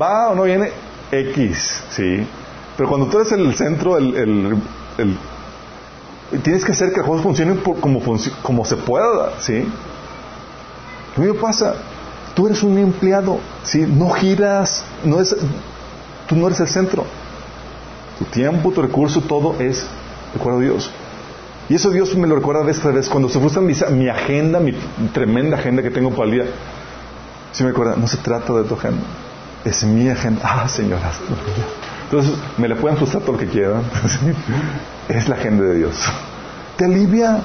[0.00, 0.70] va o no viene,
[1.12, 2.26] X, ¿sí?
[2.78, 4.58] Pero cuando tú eres el centro, el
[6.42, 8.00] tienes que hacer que las cosas funcionen como,
[8.42, 9.66] como se pueda, ¿sí?
[11.16, 11.74] Lo mismo pasa,
[12.34, 13.80] tú eres un empleado, ¿sí?
[13.80, 15.34] No giras, no es,
[16.28, 17.04] tú no eres el centro.
[18.18, 19.86] Tu tiempo, tu recurso, todo es
[20.34, 20.90] a Dios.
[21.68, 23.08] Y eso Dios me lo recuerda vez tras vez.
[23.08, 24.72] Cuando se frustra mi, mi, agenda, mi
[25.12, 26.44] tremenda agenda que tengo para el día,
[27.52, 29.02] sí me recuerda, no se trata de tu agenda,
[29.64, 30.40] es mi agenda.
[30.44, 30.98] Ah, Señor,
[32.04, 33.82] entonces, me le pueden frustrar todo lo que quieran.
[35.08, 35.96] es la agenda de Dios.
[36.76, 37.42] Te alivia.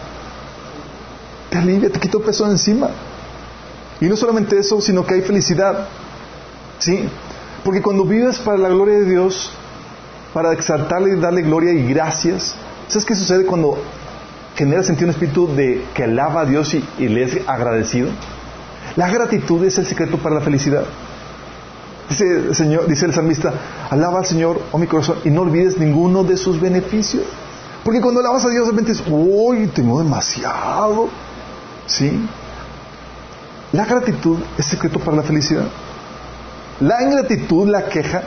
[1.49, 2.89] Te alivia, te quita peso encima.
[4.01, 5.88] Y no solamente eso, sino que hay felicidad.
[6.80, 7.07] ¿Sí?
[7.64, 9.51] Porque cuando vives para la gloria de Dios,
[10.34, 12.55] para exaltarle y darle gloria y gracias,
[12.88, 13.78] ¿sabes qué sucede cuando
[14.55, 18.09] generas sentir un espíritu de que alaba a Dios y, y le es agradecido?
[18.95, 20.84] La gratitud es el secreto para la felicidad.
[22.09, 23.53] Dice el, Señor, dice el salmista,
[23.89, 27.24] alaba al Señor, oh mi corazón, y no olvides ninguno de sus beneficios.
[27.84, 31.10] Porque cuando alabas a Dios, de repente dices, uy, tengo demasiado.
[31.86, 32.28] ¿Sí?
[33.74, 35.66] La gratitud es secreto para la felicidad.
[36.80, 38.24] La ingratitud, la queja,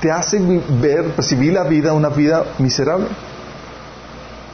[0.00, 0.40] te hace
[0.80, 3.06] ver, percibir la vida, una vida miserable.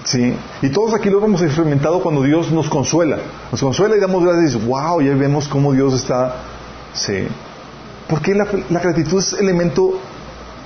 [0.04, 0.36] ¿Sí?
[0.60, 3.18] Y todos aquí lo hemos experimentado cuando Dios nos consuela.
[3.50, 6.36] Nos consuela y damos gracias wow, ya vemos cómo Dios está.
[6.92, 7.26] Sí.
[8.08, 9.98] Porque la, gratitud es elemento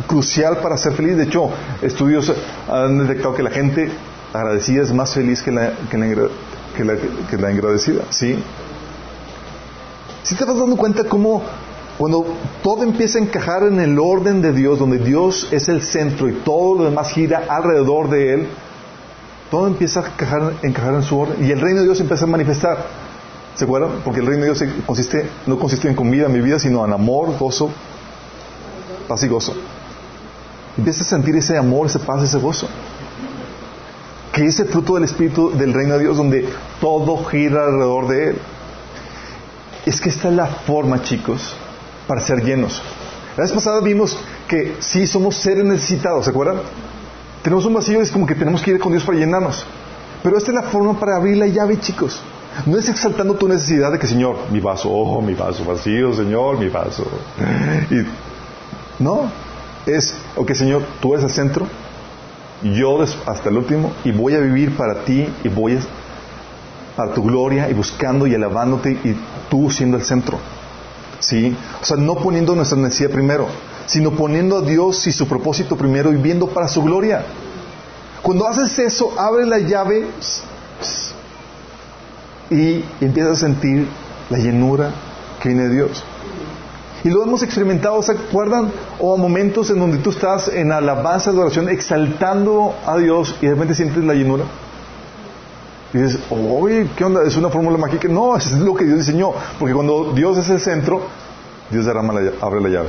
[0.06, 1.16] crucial para ser feliz.
[1.16, 1.50] De hecho,
[1.82, 2.32] estudios
[2.68, 3.90] han detectado que la gente
[4.32, 6.96] agradecida es más feliz que la, que la,
[7.28, 8.02] que la, agradecida.
[8.10, 8.38] ¿Sí?
[10.22, 11.42] Si te vas dando cuenta cómo
[11.96, 12.26] cuando
[12.62, 16.32] todo empieza a encajar en el orden de Dios, donde Dios es el centro y
[16.32, 18.48] todo lo demás gira alrededor de Él,
[19.50, 22.28] todo empieza a encajar, encajar en su orden y el reino de Dios empieza a
[22.28, 22.86] manifestar.
[23.56, 24.02] ¿Se acuerdan?
[24.04, 27.36] Porque el reino de Dios consiste, no consiste en comida, mi vida, sino en amor,
[27.36, 27.70] gozo,
[29.08, 29.54] paz y gozo.
[30.78, 32.68] Empieza a sentir ese amor, ese paz, ese gozo.
[34.32, 36.48] Que es el fruto del Espíritu del reino de Dios, donde
[36.80, 38.38] todo gira alrededor de Él.
[39.84, 41.56] Es que esta es la forma, chicos,
[42.06, 42.80] para ser llenos.
[43.36, 44.16] La vez pasada vimos
[44.46, 46.60] que sí somos seres necesitados, ¿se acuerdan?
[47.42, 49.66] Tenemos un vacío y es como que tenemos que ir con Dios para llenarnos.
[50.22, 52.20] Pero esta es la forma para abrir la llave, chicos.
[52.66, 56.58] No es exaltando tu necesidad de que, Señor, mi vaso, oh, mi vaso vacío, Señor,
[56.58, 57.04] mi vaso.
[58.98, 59.30] No,
[59.86, 61.66] es, ok, Señor, tú eres el centro,
[62.62, 65.78] yo hasta el último, y voy a vivir para ti, y voy
[66.96, 69.16] a, tu gloria, y buscando y alabándote, y
[69.48, 70.38] tú siendo el centro.
[71.20, 71.56] ¿Sí?
[71.80, 73.48] O sea, no poniendo nuestra necesidad primero,
[73.86, 77.24] sino poniendo a Dios y su propósito primero y viendo para su gloria.
[78.22, 80.06] Cuando haces eso, abre la llave
[82.50, 83.88] y empiezas a sentir
[84.30, 84.92] la llenura
[85.40, 86.04] que viene de Dios.
[87.04, 88.72] Y lo hemos experimentado, ¿se acuerdan?
[88.98, 93.74] O momentos en donde tú estás en alabanza, adoración, exaltando a Dios y de repente
[93.74, 94.44] sientes la llenura.
[95.94, 97.22] Y dices, oye, ¿qué onda?
[97.22, 98.08] ¿Es una fórmula mágica?
[98.08, 99.32] No, es lo que Dios diseñó.
[99.58, 101.02] Porque cuando Dios es el centro,
[101.70, 102.88] Dios derrama la, abre la llave.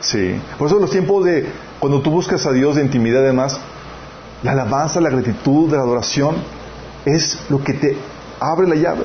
[0.00, 0.40] Sí.
[0.58, 1.46] Por eso los tiempos de
[1.80, 3.58] cuando tú buscas a Dios de intimidad y demás,
[4.42, 6.36] la alabanza, la gratitud, la adoración,
[7.04, 7.96] es lo que te
[8.40, 9.04] abre la llave.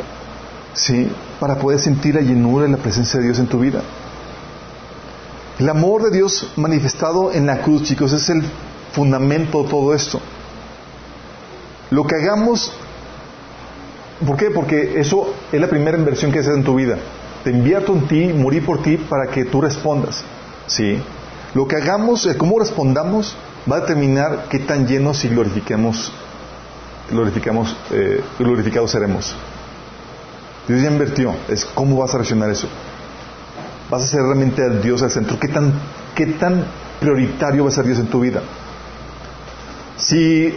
[0.73, 1.11] ¿Sí?
[1.39, 3.81] Para poder sentir la llenura y la presencia de Dios en tu vida.
[5.59, 8.41] El amor de Dios manifestado en la cruz, chicos, es el
[8.93, 10.21] fundamento de todo esto.
[11.91, 12.71] Lo que hagamos,
[14.25, 14.51] ¿por qué?
[14.51, 16.97] Porque eso es la primera inversión que haces en tu vida.
[17.43, 20.23] Te invierto en ti, morí por ti para que tú respondas.
[20.67, 20.97] ¿Sí?
[21.53, 23.35] Lo que hagamos, cómo respondamos,
[23.69, 26.13] va a determinar qué tan llenos y glorifiquemos,
[27.11, 29.35] glorificamos, eh, glorificados seremos.
[30.69, 32.69] Dios ya invirtió, es cómo vas a reaccionar eso
[33.89, 35.39] vas a ser realmente el Dios al centro.
[35.39, 35.73] ¿Qué tan,
[36.15, 36.65] ¿Qué tan
[36.99, 38.41] prioritario va a ser Dios en tu vida?
[39.97, 40.53] Si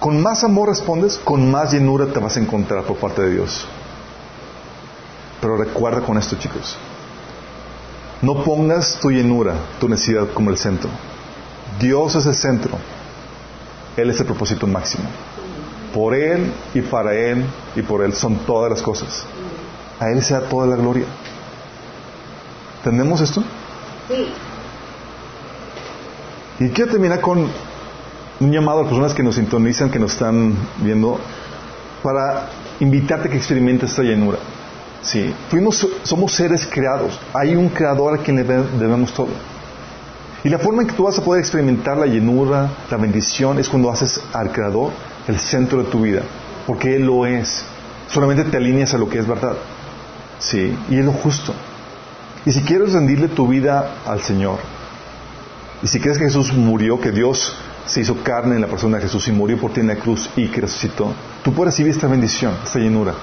[0.00, 3.66] con más amor respondes, con más llenura te vas a encontrar por parte de Dios.
[5.40, 6.76] Pero recuerda con esto, chicos.
[8.22, 10.88] No pongas tu llenura, tu necesidad como el centro.
[11.78, 12.78] Dios es el centro.
[13.96, 15.04] Él es el propósito máximo.
[15.94, 17.44] Por Él y para Él
[17.74, 19.24] y por Él son todas las cosas.
[20.00, 21.06] A Él sea toda la gloria.
[22.86, 23.42] ¿Entendemos esto?
[24.06, 24.28] Sí.
[26.64, 27.48] Y quiero terminar con
[28.38, 31.18] un llamado a las personas que nos sintonizan, que nos están viendo,
[32.04, 34.38] para invitarte a que experimentes esta llenura.
[35.02, 37.18] Sí, fuimos, somos seres creados.
[37.34, 39.30] Hay un creador a quien le debemos todo.
[40.44, 43.68] Y la forma en que tú vas a poder experimentar la llenura, la bendición, es
[43.68, 44.92] cuando haces al creador
[45.26, 46.22] el centro de tu vida.
[46.68, 47.64] Porque Él lo es.
[48.06, 49.54] Solamente te alineas a lo que es verdad.
[50.38, 51.52] Sí, y es lo justo.
[52.46, 54.60] Y si quieres rendirle tu vida al Señor,
[55.82, 57.52] y si crees que Jesús murió, que Dios
[57.86, 60.30] se hizo carne en la persona de Jesús y murió por ti en la cruz
[60.36, 63.14] y que resucitó, tú puedes recibir esta bendición, esta llenura,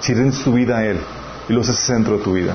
[0.00, 1.00] si rindes tu vida a Él
[1.48, 2.54] y lo haces centro de tu vida.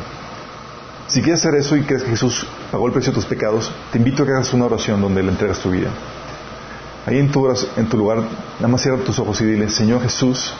[1.07, 3.97] Si quieres hacer eso y crees que Jesús pagó el precio de tus pecados, te
[3.97, 5.89] invito a que hagas una oración donde le entregas tu vida.
[7.07, 8.19] Ahí en tu, en tu lugar,
[8.57, 10.53] nada más cierra tus ojos y dile, Señor Jesús,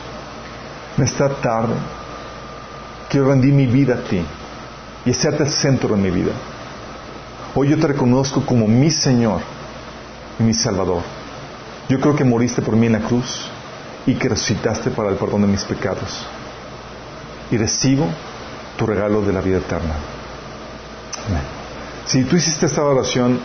[0.97, 1.76] en esta tarde
[3.09, 4.26] quiero rendir mi vida a ti
[5.06, 6.32] y hacerte el centro de mi vida.
[7.56, 9.41] Hoy yo te reconozco como mi Señor
[10.39, 11.02] y mi Salvador.
[11.89, 13.49] Yo creo que moriste por mí en la cruz
[14.06, 16.26] y que resucitaste para el perdón de mis pecados.
[17.52, 18.08] Y recibo
[18.78, 19.95] tu regalo de la vida eterna.
[22.06, 23.39] Si tú hiciste esta oración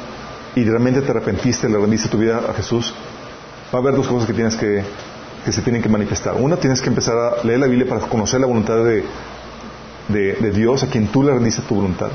[0.55, 2.95] y realmente te arrepentiste, le rendiste tu vida a Jesús,
[3.75, 4.85] va a haber dos cosas que tienes que,
[5.45, 6.35] que se tienen que manifestar.
[6.35, 9.05] Una, tienes que empezar a leer la Biblia para conocer la voluntad de,
[10.09, 12.11] de, Dios a quien tú le rendiste tu voluntad.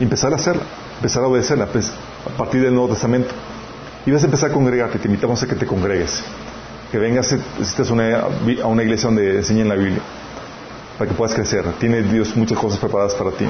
[0.00, 0.62] Y empezar a hacerla,
[0.96, 1.92] empezar a obedecerla pues,
[2.26, 3.30] a partir del Nuevo Testamento.
[4.06, 6.22] Y vas a empezar a congregarte, te invitamos a que te congregues.
[6.90, 8.20] Que vengas, a una,
[8.62, 10.00] a una iglesia donde enseñen la Biblia.
[10.96, 11.64] Para que puedas crecer.
[11.78, 13.44] Tiene Dios muchas cosas preparadas para ti.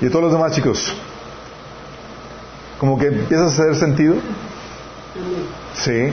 [0.00, 0.92] Y todos los demás chicos,
[2.78, 4.16] como que empiezas a hacer sentido.
[5.74, 6.12] Sí.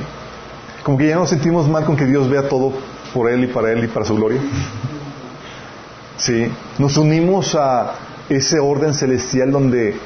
[0.84, 2.74] Como que ya nos sentimos mal con que Dios vea todo
[3.14, 4.39] por Él y para Él y para su gloria.
[6.18, 6.51] ¿Sí?
[6.78, 7.93] Nos unimos a
[8.30, 9.97] ese orden celestial donde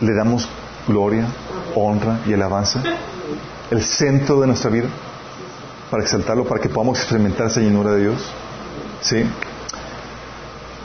[0.00, 0.48] le damos
[0.86, 1.26] gloria,
[1.74, 2.82] honra y alabanza,
[3.70, 4.88] el centro de nuestra vida,
[5.90, 8.32] para exaltarlo, para que podamos experimentar esa llenura de Dios.
[9.00, 9.24] ¿Sí?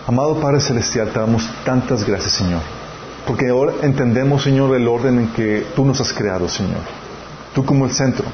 [0.08, 2.62] Amado Padre Celestial, te damos tantas gracias, Señor,
[3.26, 6.80] porque ahora entendemos, Señor, el orden en que tú nos has creado, Señor.
[7.54, 8.26] Tú como el centro,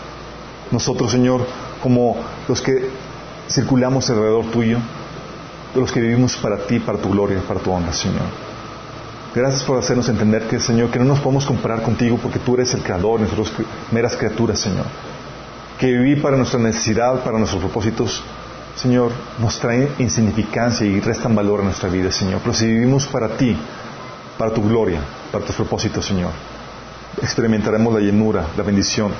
[0.71, 1.45] nosotros, Señor,
[1.81, 2.15] como
[2.47, 2.89] los que
[3.49, 4.77] circulamos alrededor tuyo,
[5.74, 8.26] de los que vivimos para ti, para tu gloria, para tu honra, Señor.
[9.34, 12.74] Gracias por hacernos entender que, Señor, que no nos podemos comparar contigo porque tú eres
[12.76, 13.51] el creador, nosotros
[13.91, 14.86] meras criaturas, Señor.
[15.80, 18.24] Que vivir para nuestra necesidad, para nuestros propósitos,
[18.76, 22.41] Señor, nos trae insignificancia y restan valor a nuestra vida, Señor.
[22.41, 23.57] Pero si vivimos para ti,
[24.38, 24.99] para tu gloria,
[25.32, 26.32] para tus propósitos, Señor,
[27.21, 29.11] experimentaremos la llenura, la bendición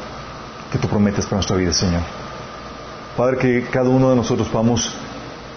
[0.72, 2.01] que tú prometes para nuestra vida, Señor.
[3.18, 4.93] Padre, que cada uno de nosotros vamos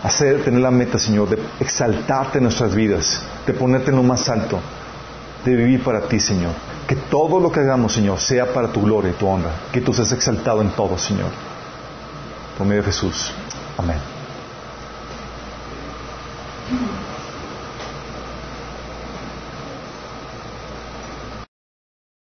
[0.07, 4.29] hacer, tener la meta, Señor, de exaltarte en nuestras vidas, de ponerte en lo más
[4.29, 4.61] alto,
[5.45, 6.53] de vivir para ti, Señor.
[6.87, 9.51] Que todo lo que hagamos, Señor, sea para tu gloria y tu honra.
[9.73, 11.31] Que tú seas exaltado en todo, Señor.
[12.57, 13.33] Por medio de Jesús.
[13.77, 14.16] Amén.